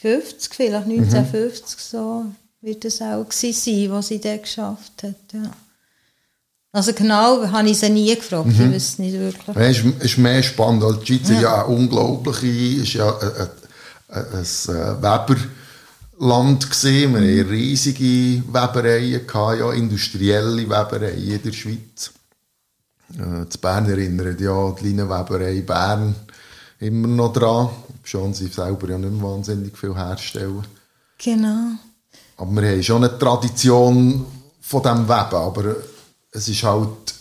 [0.02, 1.68] 50, vielleicht 1950 mhm.
[1.78, 2.26] so
[2.62, 5.16] wird es auch sein, was sie dort geschafft hat.
[5.34, 5.52] Ja.
[6.72, 8.54] Also genau habe ich sie nie gefragt, mhm.
[8.54, 9.56] ich weiß nicht wirklich.
[9.56, 11.42] Es ist, ist mehr spannend, weil die Schweiz ja.
[11.42, 13.48] ja eine unglaubliche, ist ja ein,
[14.10, 15.38] ein, ein
[16.18, 17.16] Weberland gesehen.
[17.16, 22.12] Wir hatten riesige Webereien, gehabt, ja, industrielle Webereien in der Schweiz.
[23.18, 26.16] Äh, Bern erinnert ja die Leinenweberei Bern
[26.80, 27.70] immer noch dran,
[28.04, 30.64] schon sie selber ja nicht mehr wahnsinnig viel herstellen.
[31.18, 31.72] Genau.
[32.40, 34.26] Aber wir haben schon eine Tradition
[34.62, 35.76] von diesem Weben, aber
[36.32, 37.14] es ist halt,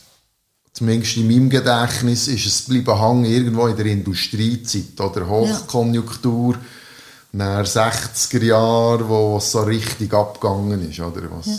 [0.73, 6.61] zumindest in meinem Gedächtnis, ist es bleiben hängen irgendwo in der Industriezeit oder Hochkonjunktur, ja.
[7.33, 11.57] nach 60er Jahren, wo es so richtig abgegangen ist, oder was ja.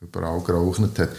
[0.00, 1.10] überall geraucht hat.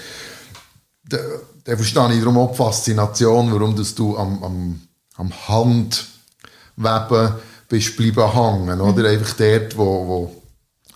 [1.08, 1.18] Da,
[1.64, 4.82] da verstehe ich darum auch die Faszination, warum du am, am,
[5.18, 7.34] am Handweben
[7.70, 9.04] bist bleiben hängen, oder?
[9.04, 9.20] Mhm.
[9.20, 10.43] Einfach dort, wo, wo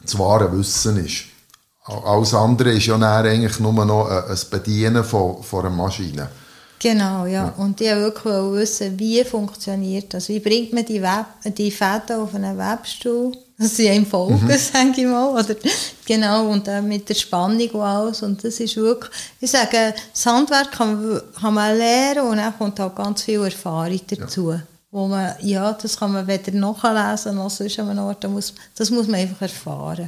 [0.07, 1.25] das wahre Wissen ist.
[1.83, 6.27] Alles andere ist ja eigentlich nur noch ein Bedienen von, von einer Maschine.
[6.79, 7.45] Genau, ja.
[7.45, 7.53] ja.
[7.57, 10.29] Und ich wollte wirklich wissen, wie funktioniert das?
[10.29, 11.25] Wie bringt man die, Web
[11.57, 13.31] die Fäden auf einen Webstuhl?
[13.57, 14.51] dass sie einem folgen, mhm.
[14.57, 15.29] sage ich mal.
[15.33, 15.55] Oder,
[16.05, 18.21] genau, und dann mit der Spannung und alles.
[18.21, 22.55] Und das ist wirklich, ich sage, das Handwerk kann man, kann man lernen und dann
[22.57, 24.51] kommt halt ganz viel Erfahrung dazu.
[24.51, 24.61] Ja.
[24.97, 28.23] Wo man, ja, das kann man weder nachlesen noch sonst an einem Ort.
[28.23, 30.07] Das muss, das muss man einfach erfahren.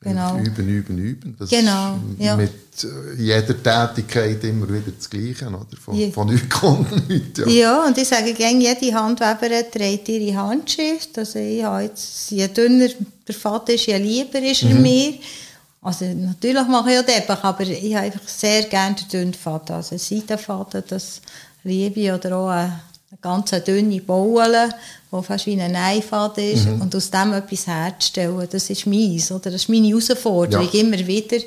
[0.00, 0.36] Genau.
[0.38, 1.36] Üben, üben, üben.
[1.38, 2.34] Das genau, ja.
[2.34, 2.50] Mit
[2.82, 5.66] äh, jeder Tätigkeit immer wieder das Gleiche, oder?
[5.80, 6.10] Von, ja.
[6.10, 7.38] von nichts kommt nichts.
[7.38, 7.46] Ja.
[7.46, 11.16] ja, und ich sage gerne, jede Handweberin trägt ihre Handschrift.
[11.16, 12.88] Also ich habe jetzt, je dünner
[13.24, 14.82] der Faden ist, je lieber ist er mhm.
[14.82, 15.14] mir.
[15.80, 19.76] Also natürlich mache ich auch Deppach, aber ich habe einfach sehr gerne den dünnen Faden.
[19.76, 21.20] Also Seidenfaden, das
[21.62, 22.10] liebe ich.
[22.10, 24.70] Oder auch eine, eine ganz dünne Baule
[25.10, 26.82] wo fast wie ein Einfaden ist mhm.
[26.82, 29.50] und aus dem etwas herzustellen, das ist meins, oder?
[29.50, 30.80] Das ist meine Herausforderung, ja.
[30.80, 31.38] immer wieder,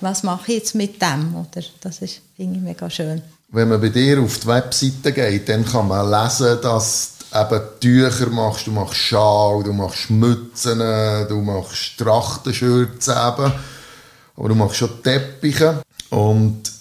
[0.00, 1.64] was mache ich jetzt mit dem, oder?
[1.80, 3.22] Das ist, finde ich, mega schön.
[3.50, 7.62] Wenn man bei dir auf die Webseite geht, dann kann man lesen, dass du eben
[7.80, 10.78] Tücher machst, du machst Schal, du machst Mützen,
[11.28, 13.52] du machst Trachtenschürzen eben,
[14.36, 16.77] aber du machst schon Teppiche und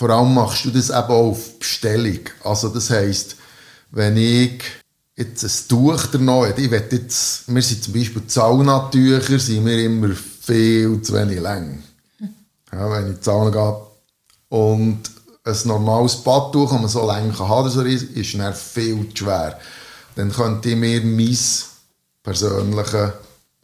[0.00, 2.20] vor allem machst du das eben auch auf Bestellung.
[2.42, 3.36] Also das heisst,
[3.90, 4.62] wenn ich
[5.14, 10.08] jetzt ein Tuch danach, ich will jetzt, wir sind zum Beispiel Saunatücher, sind wir immer
[10.14, 11.82] viel zu wenig lang.
[12.72, 13.76] Ja, wenn ich in Sauna gehe.
[14.48, 15.02] Und
[15.44, 19.60] ein normales Badtuch, das man so lang kann haben kann, ist dann viel zu schwer.
[20.16, 21.36] Dann könnte ich mir mein
[22.22, 23.12] persönliches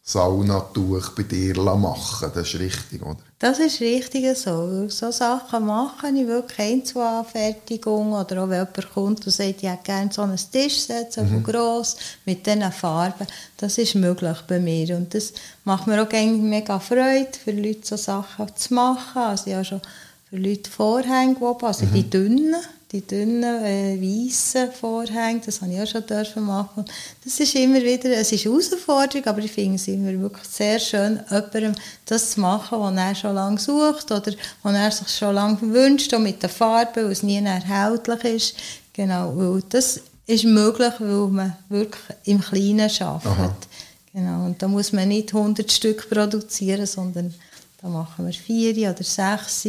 [0.03, 2.31] Saunatuch bei dir machen.
[2.35, 3.26] Das ist richtig, oder?
[3.39, 4.89] Das ist richtig so.
[4.89, 9.83] So Sachen mache ich wirklich Einzelanfertigung oder auch wenn jemand kommt und sagt, ich hätte
[9.85, 11.43] gerne so einen Tischset, so mhm.
[11.43, 13.27] gross, mit diesen Farben.
[13.59, 17.97] Das ist möglich bei mir und das macht mir auch mega Freude, für Leute so
[17.97, 19.21] Sachen zu machen.
[19.21, 19.83] Also ich habe schon
[20.31, 21.93] für Leute Vorhänge gehoben, also mhm.
[21.93, 22.57] die dünnen
[22.93, 26.85] die dünnen, äh, weißen Vorhänge, das habe ich auch schon dürfen machen.
[27.25, 30.79] Das ist immer wieder, es ist eine Herausforderung, aber ich finde es immer wirklich sehr
[30.79, 35.35] schön, jemandem das zu machen, was er schon lange sucht oder was er sich schon
[35.35, 38.57] lange wünscht, auch mit den Farben, weil es nie erhältlich ist.
[38.93, 43.69] Genau, weil das ist möglich, weil man wirklich im Kleinen arbeitet.
[44.13, 47.35] Genau, und da muss man nicht 100 Stück produzieren, sondern
[47.83, 49.67] da machen wir vier oder sechs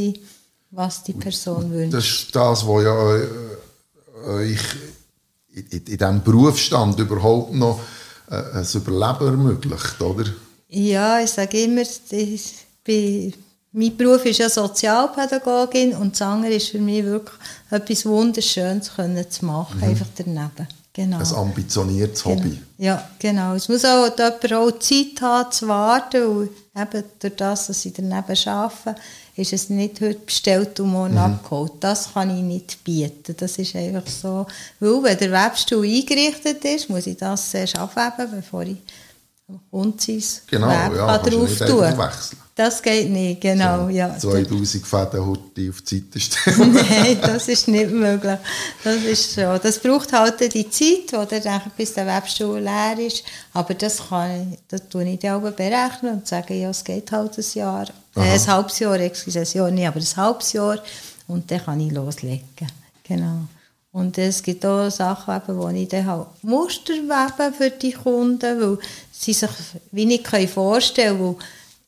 [0.77, 1.93] was die Person wünscht.
[1.93, 3.27] Das ist das, was ja äh,
[4.27, 4.61] euch
[5.71, 7.79] in, diesem Berufsstand überhaupt noch
[8.29, 10.25] äh, ein Überleben ermöglicht, oder?
[10.69, 13.33] Ja, ich sage immer, ich bin,
[13.71, 17.39] mein Beruf ist ja Sozialpädagogin und Sanger ist für mich wirklich
[17.71, 19.83] etwas Wunderschönes können zu machen, mhm.
[19.83, 20.67] einfach daneben.
[20.93, 21.17] Genau.
[21.17, 22.35] Ein ambitioniertes genau.
[22.35, 22.61] Hobby.
[22.77, 23.53] Ja, genau.
[23.55, 27.93] Es muss auch jemand auch Zeit haben zu warten, und eben durch das, dass ich
[27.93, 28.95] daneben arbeite,
[29.38, 31.19] ist es nicht heute bestellt und morgen mhm.
[31.19, 31.73] abgeholt.
[31.80, 33.36] Das kann ich nicht bieten.
[33.38, 34.47] Das ist einfach so.
[34.80, 38.78] Weil, wenn der Webstuhl eingerichtet ist, muss ich das zuerst abweben, bevor ich
[39.71, 41.60] und sein Genau, Gewebe ja, drauf
[41.97, 42.46] wechseln.
[42.57, 43.87] Das geht nicht, genau.
[43.87, 44.17] ja.
[44.17, 46.73] 2000 Fäden Horti auf die Seite stellen.
[46.89, 48.39] Nein, das ist nicht möglich.
[48.83, 49.59] Das ist so.
[49.61, 53.23] Das braucht halt die Zeit, oder bis der Webstuhl leer ist.
[53.53, 57.11] Aber das kann ich, das tue ich dann auch berechnen und sage, ja, es geht
[57.11, 57.87] halt ein Jahr.
[58.15, 60.79] Äh, ein halbes Jahr, excuse, ein Jahr nicht, aber ein halbes Jahr.
[61.27, 62.47] Und dann kann ich loslegen.
[63.03, 63.41] Genau.
[63.91, 68.61] Und es gibt auch Sachen, eben, wo ich dann halt Muster webe für die Kunden,
[68.61, 68.79] weil
[69.11, 69.49] sie sich
[69.91, 71.35] wie nicht vorstellen können.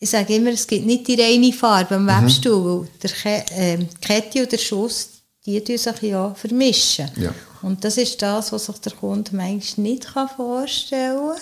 [0.01, 3.77] Ich sage immer, es gibt nicht die reine Farbe am Webstuhl, weil der Ke äh,
[3.77, 5.09] die Kette und der Schuss,
[5.45, 7.09] die tun sich ja vermischen.
[7.17, 7.33] Ja.
[7.61, 11.37] Und das ist das, was sich der Kunde manchmal nicht vorstellen kann,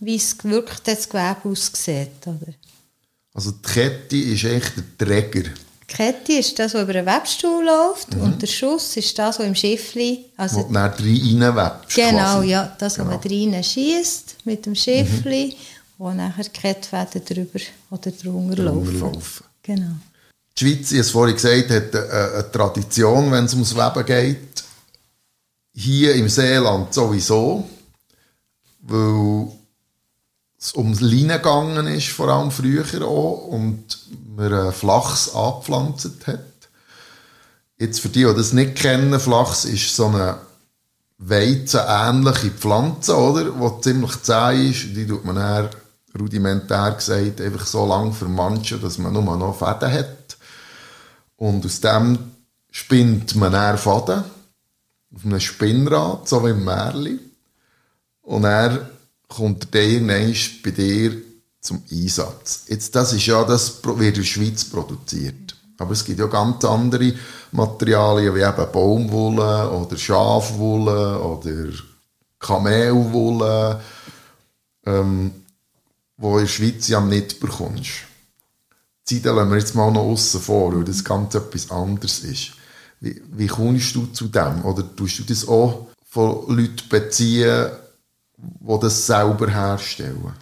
[0.00, 2.26] wie es wirklich das Gewebe aussieht.
[2.26, 2.52] Oder?
[3.32, 5.42] Also die Kette ist echt der Träger.
[5.88, 9.46] Die Kette ist das, was über den Webstuhl läuft und der Schuss ist das, was
[9.46, 11.96] im Schiffli, also wo du dann reinwebst.
[11.96, 12.48] Genau, quasi.
[12.48, 13.18] ja, das, wo Genau.
[13.18, 15.56] man rein schießt mit dem Schiffli,
[16.00, 17.60] wo nachher die Kettfäden drüber
[17.90, 19.44] oder drunter Drunter laufen.
[19.62, 19.96] Genau.
[20.56, 24.06] Die Schweiz, ich habe es vorhin gesagt, hat eine, eine Tradition, wenn es ums Weben
[24.06, 24.64] geht.
[25.74, 27.68] Hier im Seeland sowieso,
[28.80, 29.48] weil
[30.58, 33.98] es ums Leinen gegangen ist, vor allem früher auch, und
[34.36, 36.40] man Flachs angepflanzt hat.
[37.78, 40.38] Jetzt für die, die das nicht kennen, Flachs ist so eine
[41.18, 43.44] weizenähnliche Pflanze, oder?
[43.44, 44.96] Die ziemlich zäh ist.
[44.96, 45.68] Die tut man dann,
[46.18, 50.36] rudimentär gesagt, einfach so lang vermanschen, dass man nur noch Fäden hat.
[51.36, 52.18] Und aus dem
[52.70, 54.24] spinnt man dann Faden
[55.14, 57.18] auf einem Spinnrad, so wie im Märli.
[58.22, 58.90] Und er
[59.28, 61.16] kommt der irgendwann bei dir
[61.60, 62.64] zum Einsatz.
[62.68, 65.56] Jetzt, das ist ja, das wird in der Schweiz produziert.
[65.78, 67.14] Aber es gibt ja ganz andere
[67.52, 71.72] Materialien, wie eben Baumwolle oder Schafwolle oder
[72.38, 73.80] Kamelwolle,
[74.86, 75.32] ähm,
[76.20, 77.90] wo in der Schweiz ja nicht bekommst.
[79.08, 82.52] Die Seite lassen wir jetzt mal noch aussen vor, weil das ganz etwas anderes ist.
[83.00, 84.64] Wie, wie kommst du zu dem?
[84.64, 87.70] Oder tust du das auch von Leuten beziehen,
[88.36, 90.34] die das selber herstellen?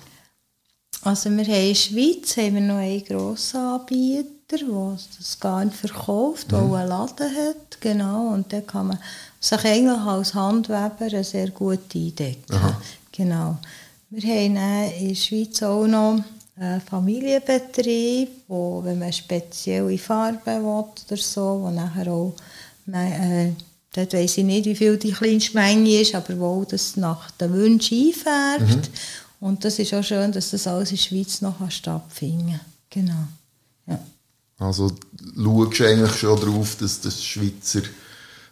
[1.02, 5.70] Also wir haben in der Schweiz haben wir noch einen grossen Anbieter, der das Garn
[5.70, 8.98] verkauft, der auch einen Laden hat, genau, und da kann man
[9.38, 12.58] sich eigentlich als Handweber sehr gut eindecken.
[13.12, 13.58] Genau.
[14.10, 14.56] Wir haben
[14.98, 16.24] in der Schweiz auch noch
[16.56, 22.34] einen Familienbetrieb, wo, wenn man spezielle Farben will oder so, wo nachher auch,
[22.90, 23.52] äh,
[23.92, 27.52] dort weiss ich nicht, wie viel die kleinste Menge ist, aber wo das nach den
[27.52, 28.90] Wünschen einfärbt.
[29.40, 32.60] Und das ist auch schön, dass das alles in der Schweiz noch stattfinden kann.
[32.90, 33.28] Genau.
[33.86, 34.00] Ja.
[34.58, 34.88] Also
[35.36, 37.82] schaust du eigentlich schon darauf, dass du das Schweizer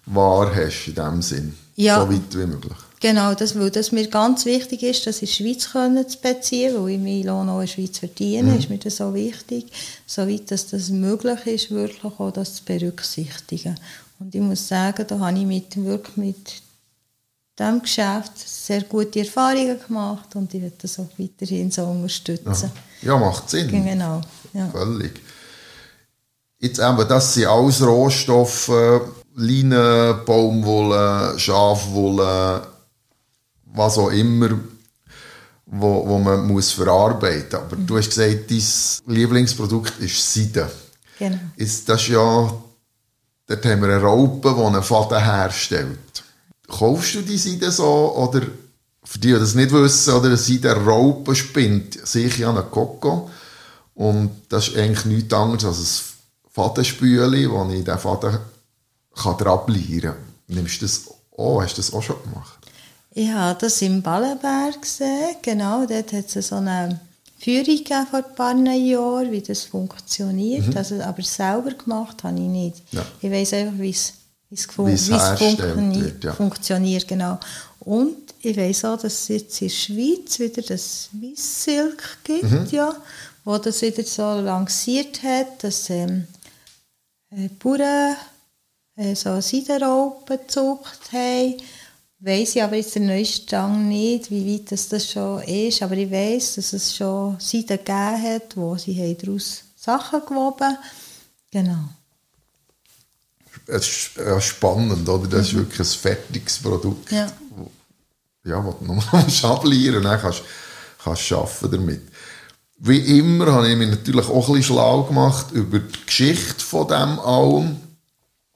[0.05, 1.55] Ware hast, in dem Sinn.
[1.75, 2.01] Ja.
[2.01, 2.77] So weit wie möglich.
[3.01, 6.75] Genau, das, weil das mir ganz wichtig ist, das in die Schweiz können zu beziehen,
[6.79, 9.67] weil ich meinen Lohn auch in der Schweiz verdiene, ist mir das so wichtig,
[10.07, 13.79] soweit dass das möglich ist, wirklich auch das zu berücksichtigen.
[14.19, 16.63] Und ich muss sagen, da habe ich mit, wirklich mit
[17.59, 22.71] diesem Geschäft sehr gute Erfahrungen gemacht und ich werde das auch weiterhin so unterstützen.
[23.03, 23.69] Ja, macht Sinn.
[23.69, 24.23] Genau,
[24.55, 24.69] ja.
[24.71, 25.21] Völlig.
[26.59, 28.71] Jetzt eben, das sind alles Rohstoffe,
[29.35, 32.67] Leinen, Baumwolle, Schafwolle,
[33.77, 34.51] was auch immer,
[35.67, 37.73] wo, wo man muss verarbeiten muss.
[37.73, 40.71] Aber du hast gesagt, dein Lieblingsprodukt ist Seide.
[41.19, 41.39] Genau.
[41.57, 42.19] Ist das ja,
[43.47, 46.25] dort haben wir eine Raupe, die einen Faden herstellt.
[46.69, 48.43] Kaufst du die Seide so, oder
[49.05, 53.31] für die, die das nicht wissen, oder eine Seide Raupe spinnt sich ja einen Koko.
[53.95, 58.39] Und das ist eigentlich nichts anderes als ein Fadenspüli, wo ich den Faden
[59.15, 60.55] kann drablieren kann.
[60.55, 61.03] Nimmst du das
[61.37, 61.63] auch?
[61.63, 62.56] Hast du das auch schon gemacht?
[63.19, 67.01] Ich habe das im Ballenberg gesehen, genau, dort hat es so eine
[67.39, 72.83] Führung vor ein paar Jahren, wie das funktioniert, also, aber selber gemacht habe ich nicht.
[72.93, 73.07] Ja.
[73.23, 74.13] Ich weiß einfach, wie es,
[74.67, 76.35] funktioniert, ja.
[76.35, 77.41] funktioniert, genau.
[77.81, 82.43] Und ich weiß auch, dass es jetzt in der Schweiz wieder das Swiss Silk gibt,
[82.43, 82.69] Mhm.
[82.71, 82.95] ja,
[83.47, 86.27] wo das wieder so lanciert hat, dass ähm,
[87.31, 88.15] äh, Bauern
[88.97, 91.55] äh, so Seidenraupen gezucht haben.
[92.19, 95.97] Weiss ich aber jetzt den neuesten Stand nicht, wie weit das, das schon ist, aber
[95.97, 100.77] ich weiss, dass es schon Seiden gegeben hat, wo sie haben daraus Sachen gewoben
[101.53, 101.89] Genau.
[103.67, 105.27] Es ist ja, spannend, oder?
[105.29, 107.11] Das ist wirklich ein fertiges Produkt.
[107.13, 107.27] Ja.
[107.51, 107.71] wo-
[108.45, 110.43] Ja, wo du nur noch ablieren und dann kannst
[111.03, 112.03] kannst du arbeiten damit.
[112.79, 116.87] Wie immer habe ich mich natürlich auch ein bisschen schlau gemacht über die Geschichte von
[116.89, 117.77] dem allem.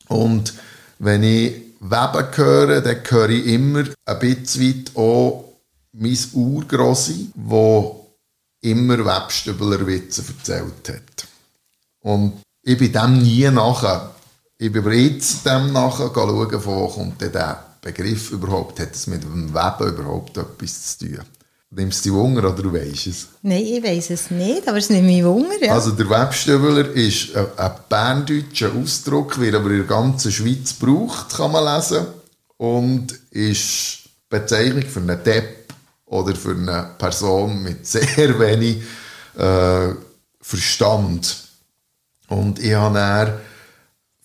[0.09, 0.55] Und
[0.99, 5.45] wenn ich Weben höre, dann höre ich immer ein bisschen weit auch
[5.93, 8.19] mein Urgrossi, wo
[8.61, 11.27] immer Webstübler-Witze erzählt hat.
[12.01, 14.15] Und ich bin dem nie nachher.
[14.59, 19.23] Ich bin jetzt dem nachher schauen, von wo kommt der Begriff überhaupt, hat es mit
[19.23, 21.25] dem Weben überhaupt etwas zu tun?
[21.73, 23.29] Nimmst du Wunder oder du weißt es?
[23.43, 25.55] Nein, ich weiß es nicht, aber es nimmt mich Wunder.
[25.61, 25.75] Ja.
[25.75, 31.33] Also der Webstübler ist ein, ein berndeutscher Ausdruck, wird aber in der ganzen Schweiz gebraucht,
[31.37, 32.07] kann man lesen.
[32.57, 35.73] Und ist Bezeichnung für einen Depp
[36.07, 38.83] oder für eine Person mit sehr wenig
[39.39, 39.95] äh,
[40.41, 41.37] Verstand.
[42.27, 43.33] Und ich habe dann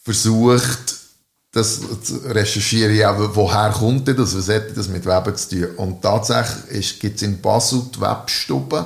[0.02, 0.96] versucht,
[1.56, 5.76] das zu recherchieren, ja, woher kommt das, was hat das mit Weben zu tun.
[5.78, 8.86] Und tatsächlich gibt es in Basel die Webstube.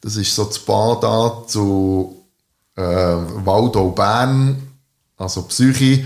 [0.00, 2.24] Das ist so das Bad zu
[2.76, 4.62] äh, Waldau Bern,
[5.16, 6.04] also Psyche,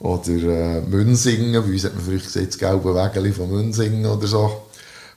[0.00, 4.66] oder äh, Münsingen, wie hat man früher gesagt, das gelbe Wägeli von Münsingen oder so,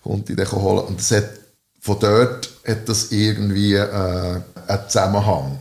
[0.01, 0.86] konnte ich dann holen.
[0.86, 1.30] Und das hat,
[1.82, 5.59] von dort hat das irgendwie äh, einen Zusammenhang.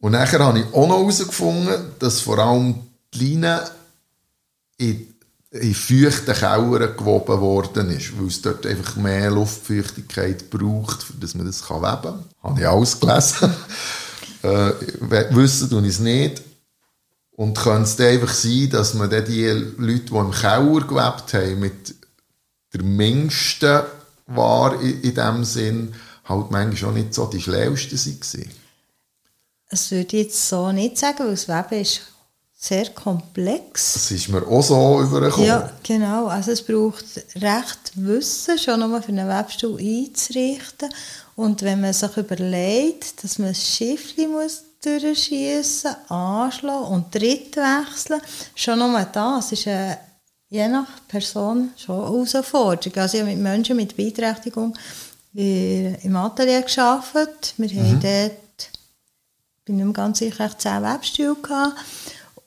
[0.00, 3.70] Und nachher habe ich auch noch herausgefunden, dass vor allem die Leine
[4.78, 5.14] in,
[5.50, 11.46] in feuchten Kellern gewoben worden ist, weil es dort einfach mehr Luftfeuchtigkeit braucht, damit man
[11.46, 12.24] das weben kann.
[12.42, 13.54] Habe ich alles gelesen.
[14.42, 16.42] äh, wissen tue ich es nicht.
[17.32, 21.60] Und könnte es einfach sein, dass man dann die Leute, die im Keller gewebt haben,
[21.60, 21.94] mit
[22.74, 23.80] der mindesten
[24.26, 25.94] war in, in dem Sinn,
[26.24, 28.50] halt manchmal auch nicht so die schlauesten waren.
[29.70, 32.02] Das würde ich jetzt so nicht sagen, weil das Weben ist
[32.62, 33.94] sehr komplex.
[33.94, 35.48] Das ist mir auch so übergekommen.
[35.48, 36.26] Ja, genau.
[36.26, 37.06] Also es braucht
[37.36, 40.90] recht Wissen, schon nochmal für einen Webstuhl einzurichten.
[41.36, 48.20] Und wenn man sich überlegt, dass man ein Schiffchen muss durchschießen, anschlagen und Tritt wechseln,
[48.54, 49.96] schon nochmal das ist eine,
[50.50, 52.98] je nach Person schon eine Herausforderung.
[52.98, 54.76] Also ich habe mit Menschen mit Beeinträchtigung
[55.32, 57.54] im Atelier gearbeitet.
[57.56, 57.86] Wir mhm.
[57.86, 58.70] haben dort,
[59.64, 61.76] bin nicht mehr ganz sicher, zehn Webstühle gehabt.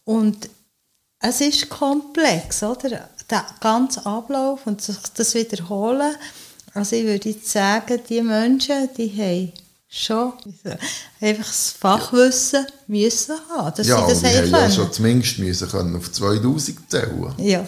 [0.06, 0.50] Und
[1.20, 3.10] es ist komplex, oder?
[3.30, 6.16] Der ganze Ablauf und sich das wiederholen.
[6.74, 9.54] Also ich würde jetzt sagen, die Menschen, die haben
[9.88, 10.34] schon
[11.22, 14.52] einfach das Fachwissen müssen haben, dass ja, sie das haben können.
[14.52, 17.34] Ja, schon zumindest müssen können auf 2000 zählen.
[17.38, 17.66] Ja,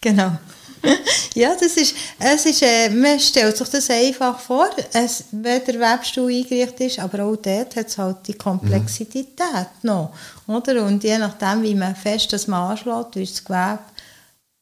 [0.00, 0.36] genau.
[1.34, 5.80] ja, das ist, es ist, äh, man stellt sich das einfach vor, es, wenn der
[5.80, 9.62] Webstuhl eingerichtet ist, aber auch dort hat es halt die Komplexität mhm.
[9.82, 10.12] noch,
[10.46, 10.84] oder?
[10.84, 13.78] Und je nachdem, wie man fest das man anschlägt, wird das Gewebe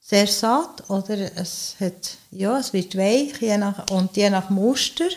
[0.01, 5.09] sehr satt, oder es hat, ja, es wird weich, je nach, und je nach Muster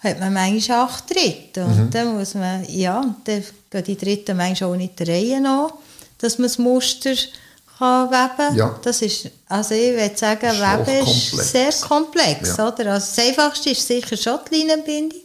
[0.00, 1.64] hat man manchmal acht Tritte.
[1.64, 1.90] Und mhm.
[1.90, 5.70] dann muss man, ja, dann gehen die Dritte manchmal auch nicht der Reihe an,
[6.18, 7.14] dass man das Muster
[7.78, 8.56] kann weben.
[8.56, 8.78] Ja.
[8.82, 12.56] Das ist, also ich würde sagen, ist Weben ist sehr komplex.
[12.56, 12.68] Ja.
[12.68, 12.92] Oder?
[12.92, 15.20] Also das Einfachste ist sicher schon die Leinenbindung,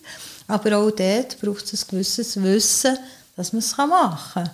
[0.47, 2.97] aber auch dort braucht es ein gewisses Wissen,
[3.35, 4.49] dass man es machen kann.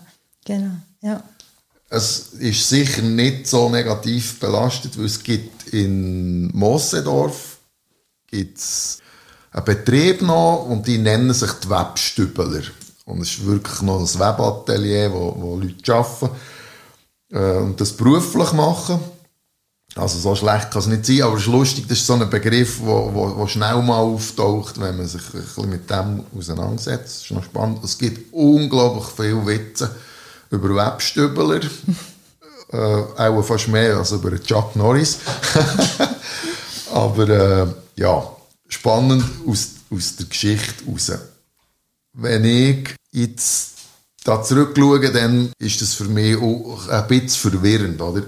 [0.46, 1.24] Genau, ja.
[1.90, 7.58] Es ist sicher nicht so negativ belastet, weil es gibt in Mossedorf
[8.28, 9.00] gibt's
[9.52, 12.62] einen Betrieb noch und die nennen sich die Webstübler.
[13.06, 16.30] Und es ist wirklich noch ein Webatelier, wo, wo Leute arbeiten
[17.32, 19.00] äh, und das beruflich machen.
[19.96, 22.30] Also so schlecht kann es nicht sein, aber es ist lustig, das ist so ein
[22.30, 26.24] Begriff, der wo, wo, wo schnell mal auftaucht, wenn man sich ein bisschen mit dem
[26.38, 27.06] auseinandersetzt.
[27.06, 27.84] Das ist noch spannend.
[27.84, 29.96] Es gibt unglaublich viele Witze
[30.52, 31.62] über Webstübler.
[32.72, 35.18] äh, auch fast mehr als über Chuck Norris.
[36.94, 38.32] aber äh, ja,
[38.68, 41.12] spannend aus, aus der Geschichte raus.
[42.14, 43.79] Wenn ich jetzt
[44.24, 48.24] da zurückschaue, dann ist das für mich auch ein bisschen verwirrend, oder?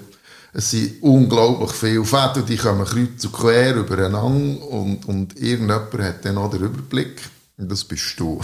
[0.54, 6.26] Es sind unglaublich viele Fäden, die kommen kreuz und quer übereinander und, und irgendjemand hat
[6.26, 7.22] dann auch den Überblick.
[7.58, 8.42] Und das bist du.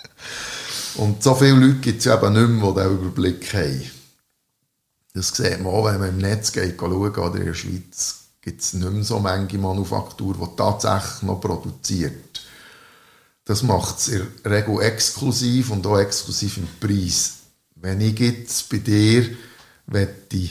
[0.94, 3.90] und so viele Leute gibt es eben nicht mehr, die diesen Überblick haben.
[5.12, 8.62] Das sieht man auch, wenn man im Netz geht, schauen, oder in der Schweiz gibt
[8.62, 12.29] es nicht mehr so manche Manufaktur, die tatsächlich noch produziert.
[13.50, 17.38] Das macht es in der Regel exklusiv und auch exklusiv im Preis.
[17.74, 19.28] Wenn ich jetzt bei dir
[19.86, 20.50] möchte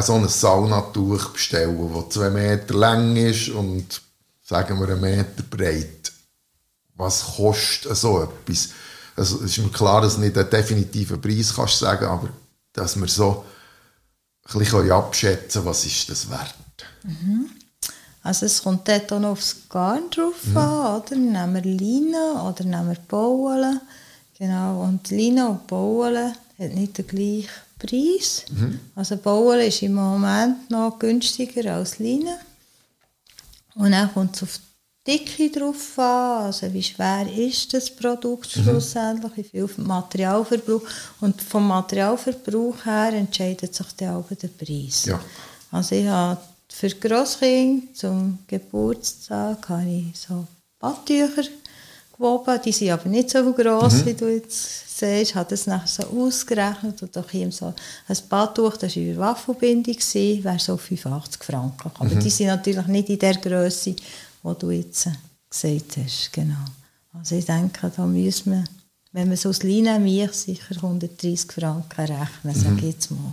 [0.00, 4.00] so ein Saunatuch bestellen, das zwei Meter lang ist und
[4.44, 6.12] sagen wir einen Meter breit,
[6.94, 8.68] was kostet so etwas?
[9.16, 12.28] Also es ist mir klar, dass du nicht einen definitiven Preis kannst sagen, aber
[12.72, 13.44] dass wir so
[14.44, 16.54] ein bisschen abschätzen können, was ist das wert.
[17.02, 17.50] Mhm.
[18.26, 20.56] Also es kommt dort auch noch aufs Garn drauf mhm.
[20.56, 21.14] an, oder?
[21.16, 23.80] Nehmen wir Leine oder nehmen wir Bauen.
[24.36, 27.48] Genau, und Leine und Bauen hat nicht den gleichen
[27.78, 28.44] Preis.
[28.50, 28.80] Mhm.
[28.96, 32.36] Also Bauen ist im Moment noch günstiger als Leine.
[33.76, 34.58] Und dann kommt es auf
[35.06, 40.82] Dicke drauf an, also wie schwer ist das Produkt schlussendlich, wie viel Materialverbrauch.
[41.20, 45.04] Und vom Materialverbrauch her entscheidet sich dann auch der Preis.
[45.04, 45.20] Ja.
[45.70, 46.40] Also ich habe
[46.78, 50.46] für Grosskinder zum Geburtstag habe ich so
[50.78, 51.44] Badtücher
[52.12, 55.30] gewoben, die sind aber nicht so gross, wie du jetzt siehst.
[55.30, 57.72] Ich habe das nachher so ausgerechnet und da kam so
[58.08, 61.90] ein Badtuch, das war der Waffelbindung, wäre so 85 Franken.
[61.98, 65.08] Aber die sind natürlich nicht in der Größe, die du jetzt
[65.48, 66.32] gesagt hast.
[66.32, 66.64] Genau.
[67.14, 68.64] Also ich denke, da müssen wir,
[69.12, 73.32] wenn man so aus Leinen mich sicher 130 Franken rechnen, sage ich jetzt mal.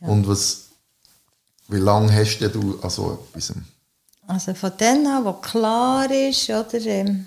[0.00, 0.71] Und was,
[1.72, 3.52] wie lange hast du an so etwas?
[4.26, 7.26] Also von dem an, wo klar ist, oder, ähm,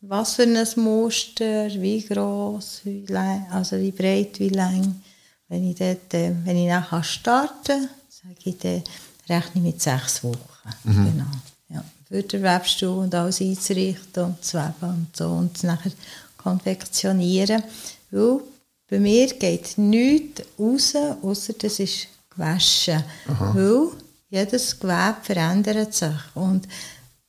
[0.00, 5.02] was für ein Muster, wie groß, wie lang, also wie breit, wie lang.
[5.48, 8.82] Wenn ich, dort, äh, wenn ich nachher starte, sage ich, dann
[9.28, 10.38] rechne ich mit sechs Wochen.
[10.84, 11.24] Genau.
[11.70, 11.84] Ja.
[12.06, 15.92] Für den Webstuhl und alles einzurichten und zu weben und so und nachher
[16.36, 17.62] konfektionieren.
[18.10, 18.40] Weil
[18.88, 22.08] bei mir geht nichts raus, außer das ist
[22.38, 23.04] gewaschen.
[23.26, 23.88] Weil
[24.30, 26.08] jedes Gewebe verändert sich.
[26.34, 26.68] Und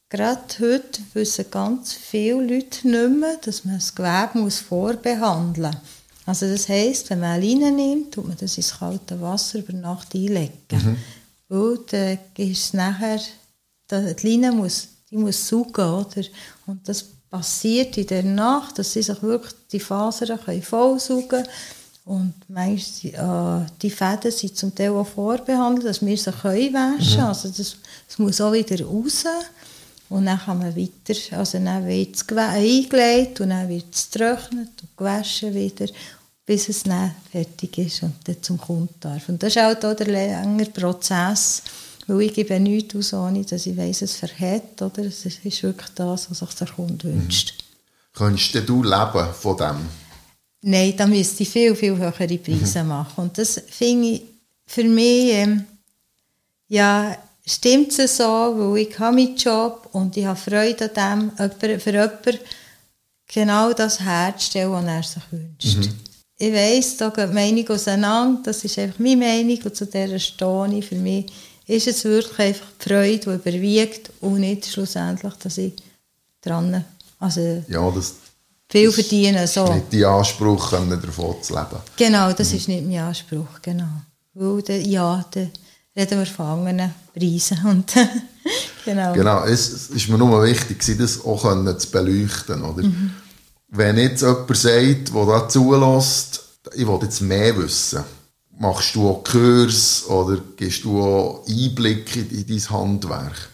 [0.09, 5.81] gerade heute wissen ganz viele Leute nicht mehr, dass man das Gewebe muss vorbehandeln muss.
[6.25, 9.73] Also das heisst, wenn man eine Leine nimmt, tut man das ins kalte Wasser über
[9.73, 10.97] Nacht einlegen.
[11.47, 13.19] Weil dann ist es nachher,
[13.89, 16.21] die Leine muss, die muss saugen, oder?
[16.67, 21.47] Und das passiert in der Nacht, dass sie sich wirklich die Fasern können vollsaugen können.
[22.05, 23.11] Und meist, äh,
[23.81, 27.27] die Fäden sind zum Teil auch vorbehandelt, dass wir sie können waschen können.
[27.27, 27.75] Also das,
[28.07, 29.25] das muss auch wieder raus.
[30.09, 34.69] Und dann kann man weiter, also dann wird es eingelegt und dann wird es getrocknet
[34.81, 35.85] und gewaschen wieder,
[36.45, 39.29] bis es dann fertig ist und dann zum Kunden darf.
[39.29, 41.61] Und das ist halt auch der längere Prozess,
[42.07, 45.05] weil ich gebe nichts aus, ohne dass ich weiss, es verhält, oder?
[45.05, 47.63] Es ist wirklich das, was sich der Kunde wünscht.
[48.13, 50.08] Könntest denn du leben von dem?
[50.61, 53.23] Nein, da müsste ich viel, viel höhere Preise machen.
[53.23, 54.21] Und das finde ich
[54.65, 55.65] für mich, ähm,
[56.67, 61.79] ja, stimmt es so, weil ich habe meinen Job und ich habe Freude an dem,
[61.79, 62.39] für jemanden
[63.27, 65.89] genau das herzustellen, was er sich wünscht.
[66.37, 70.19] Ich weiss, da geht die Meinung auseinander, das ist einfach meine Meinung und zu der
[70.19, 70.85] stehe ich.
[70.85, 71.31] Für mich
[71.67, 75.73] ist es wirklich einfach die Freude, die überwiegt und nicht schlussendlich, dass ich
[76.41, 76.85] dran,
[77.19, 78.15] also Ja, das
[78.69, 79.65] viel verdiene, so.
[79.65, 81.81] ist nicht die Anspruch, davon zu leben.
[81.97, 83.89] Genau, das ist nicht mein Anspruch, genau.
[84.33, 85.51] Weil, dann, ja, dann
[85.95, 87.93] reden wir von anderen Preisen und
[88.85, 89.13] genau.
[89.13, 91.43] Genau, es es ist mir nur wichtig, das auch
[91.77, 92.63] zu beleuchten.
[92.63, 92.83] Oder?
[93.69, 96.43] Wenn jetzt jemand sagt, der da zulässt,
[96.75, 98.03] ich will jetzt mehr wissen,
[98.59, 103.48] machst du auch Kurs oder gibst du auch Einblick in, in dein Handwerk?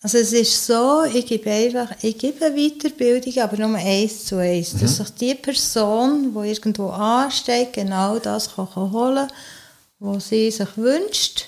[0.00, 4.36] Also es ist so, ich gebe einfach, ich gebe eine Weiterbildung, aber nur eins zu
[4.36, 9.32] eins, dass sich die Person, die irgendwo ansteht, genau das kann holen kann,
[9.98, 11.46] was sie sich wünscht.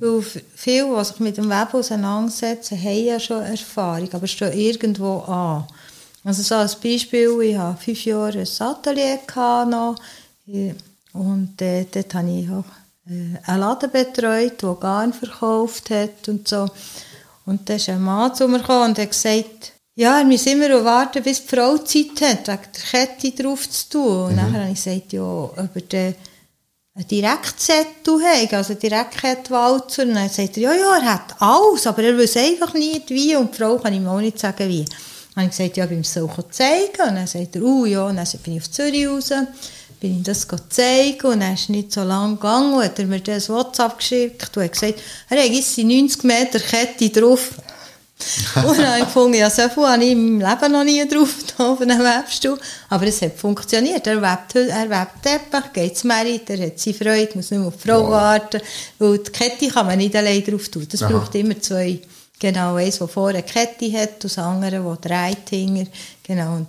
[0.00, 4.52] Weil f- viele, die sich mit dem Web auseinandersetzen, haben ja schon Erfahrung, aber stehen
[4.52, 5.64] irgendwo an.
[6.24, 9.18] Also so als Beispiel, ich habe fünf Jahre ein Atelier
[9.66, 9.94] noch,
[10.46, 10.74] Ich-
[11.14, 12.64] und äh, dort habe ich auch
[13.08, 16.68] äh, einen Laden betreut, der Garn verkauft hat und so.
[17.44, 20.68] Und dann ist ein Mann zu mir gekommen und hat gesagt, ja, wir müssen immer
[20.68, 24.30] noch warten, bis die Frau Zeit hat, wegen der Kette drauf zu tun.
[24.30, 26.14] Und dann habe ich gesagt, ja, ob er dann
[26.94, 30.02] einen Direktzettel hat, also einen Direktkettwalzer.
[30.04, 33.36] Und dann sagt er, ja, ja, er hat alles, aber er weiß einfach nicht, wie.
[33.36, 34.84] Und die Frau kann ihm auch nicht sagen, wie.
[35.34, 37.08] Dann habe ich gesagt, ja, beim so zeigen.
[37.08, 39.32] Und dann sagt er, oh ja, und dann bin ich auf Zürich raus,
[40.02, 43.20] bin ihm das zeigen und dann ist nicht so lange gegangen und hat er mir
[43.20, 45.00] das WhatsApp geschickt und hat gesagt,
[45.30, 47.50] er hat jetzt die 90 Meter Kette drauf.
[48.56, 51.34] und dann habe ich gefunden, ja, so viel habe ich im Leben noch nie drauf
[51.56, 52.58] da auf einem Webstuhl.
[52.88, 54.06] Aber es hat funktioniert.
[54.06, 57.68] Er webt, er webt Teppich, geht zum Merit, er hat seine Freude, muss nicht mehr
[57.68, 58.60] auf die Frau warten.
[58.98, 60.86] Weil die Kette kann man nicht allein drauf tun.
[60.90, 61.12] Das Aha.
[61.12, 62.00] braucht immer zwei.
[62.42, 65.88] Genau, eins, das vorne eine Kette hat das andere, das dreht hinter.
[66.24, 66.56] Genau.
[66.56, 66.66] Und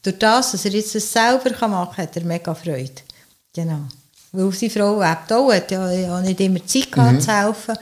[0.00, 3.02] durch das, dass er jetzt das selber machen kann, hat er mega Freude.
[3.52, 3.80] Genau.
[4.30, 7.74] Weil seine Frau webt auch, hat ja ja nicht immer Zeit gehabt zu helfen.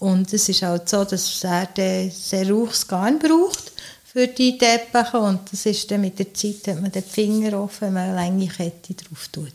[0.00, 3.70] Und es ist halt so, dass er sehr rauches Garn braucht
[4.02, 7.82] für die Teppiche und das ist dann mit der Zeit, hat man den Finger offen,
[7.82, 9.52] wenn man eine lange Kette drauf tut.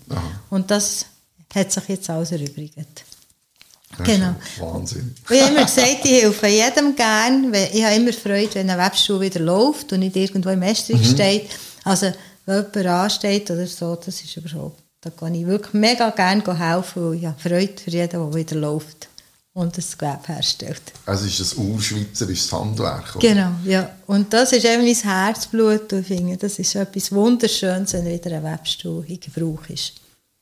[0.49, 1.05] Und das
[1.53, 3.03] hat sich jetzt alles erübrigt.
[4.03, 4.35] Genau.
[4.59, 5.15] Wahnsinn.
[5.29, 9.21] Ich habe immer gesagt, ich helfe jedem gern, ich habe immer Freude, wenn ein Webstuhl
[9.21, 11.49] wieder läuft und nicht irgendwo im Estrich steht.
[11.83, 12.11] Also,
[12.45, 17.05] wenn jemand ansteht oder so, das ist überhaupt, da kann ich wirklich mega gerne helfen,
[17.09, 19.07] weil ich habe Freude für jeden, der wieder läuft.
[19.55, 20.81] und das Gewerbe herstellt.
[21.05, 23.15] Also ist das urschweizerisches Handwerk?
[23.15, 23.27] Oder?
[23.27, 23.89] Genau, ja.
[24.05, 25.93] Und das ist eben mein Herzblut.
[25.93, 29.93] Ich finde, das ist etwas Wunderschönes, wenn wieder ein Webstuhl in Gebrauch ist.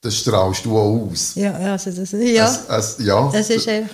[0.04, 1.34] Das strahlst du auch aus?
[1.36, 2.45] Ja, also das, ja.
[2.45, 3.89] Es, es, ja das ist eben...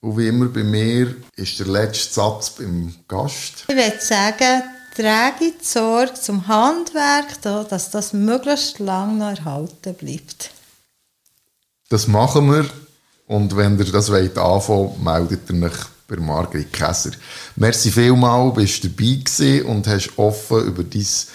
[0.00, 3.64] Und wie immer bei mir ist der letzte Satz beim Gast.
[3.66, 4.62] Ich würde sagen,
[4.94, 10.50] trage die Sorge zum Handwerk, dass das möglichst lange noch erhalten bleibt.
[11.88, 12.66] Das machen wir.
[13.26, 17.10] Und wenn ihr das wollt anfangen, meldet ihr euch bei Margrit Käser.
[17.56, 21.28] Merci vielmal, bist du dabei gewesen und hast offen über, dies,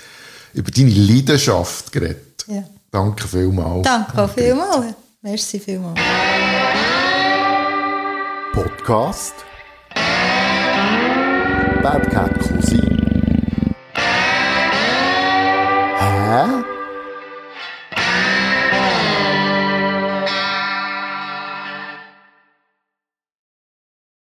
[0.53, 2.45] über deine Leidenschaft geredet.
[2.47, 2.63] Ja.
[2.89, 3.81] Danke vielmal.
[3.83, 4.95] Danke auch vielmal.
[5.21, 5.95] Merci vielmal.
[8.53, 9.43] Podcast.
[11.81, 12.92] Bad Cat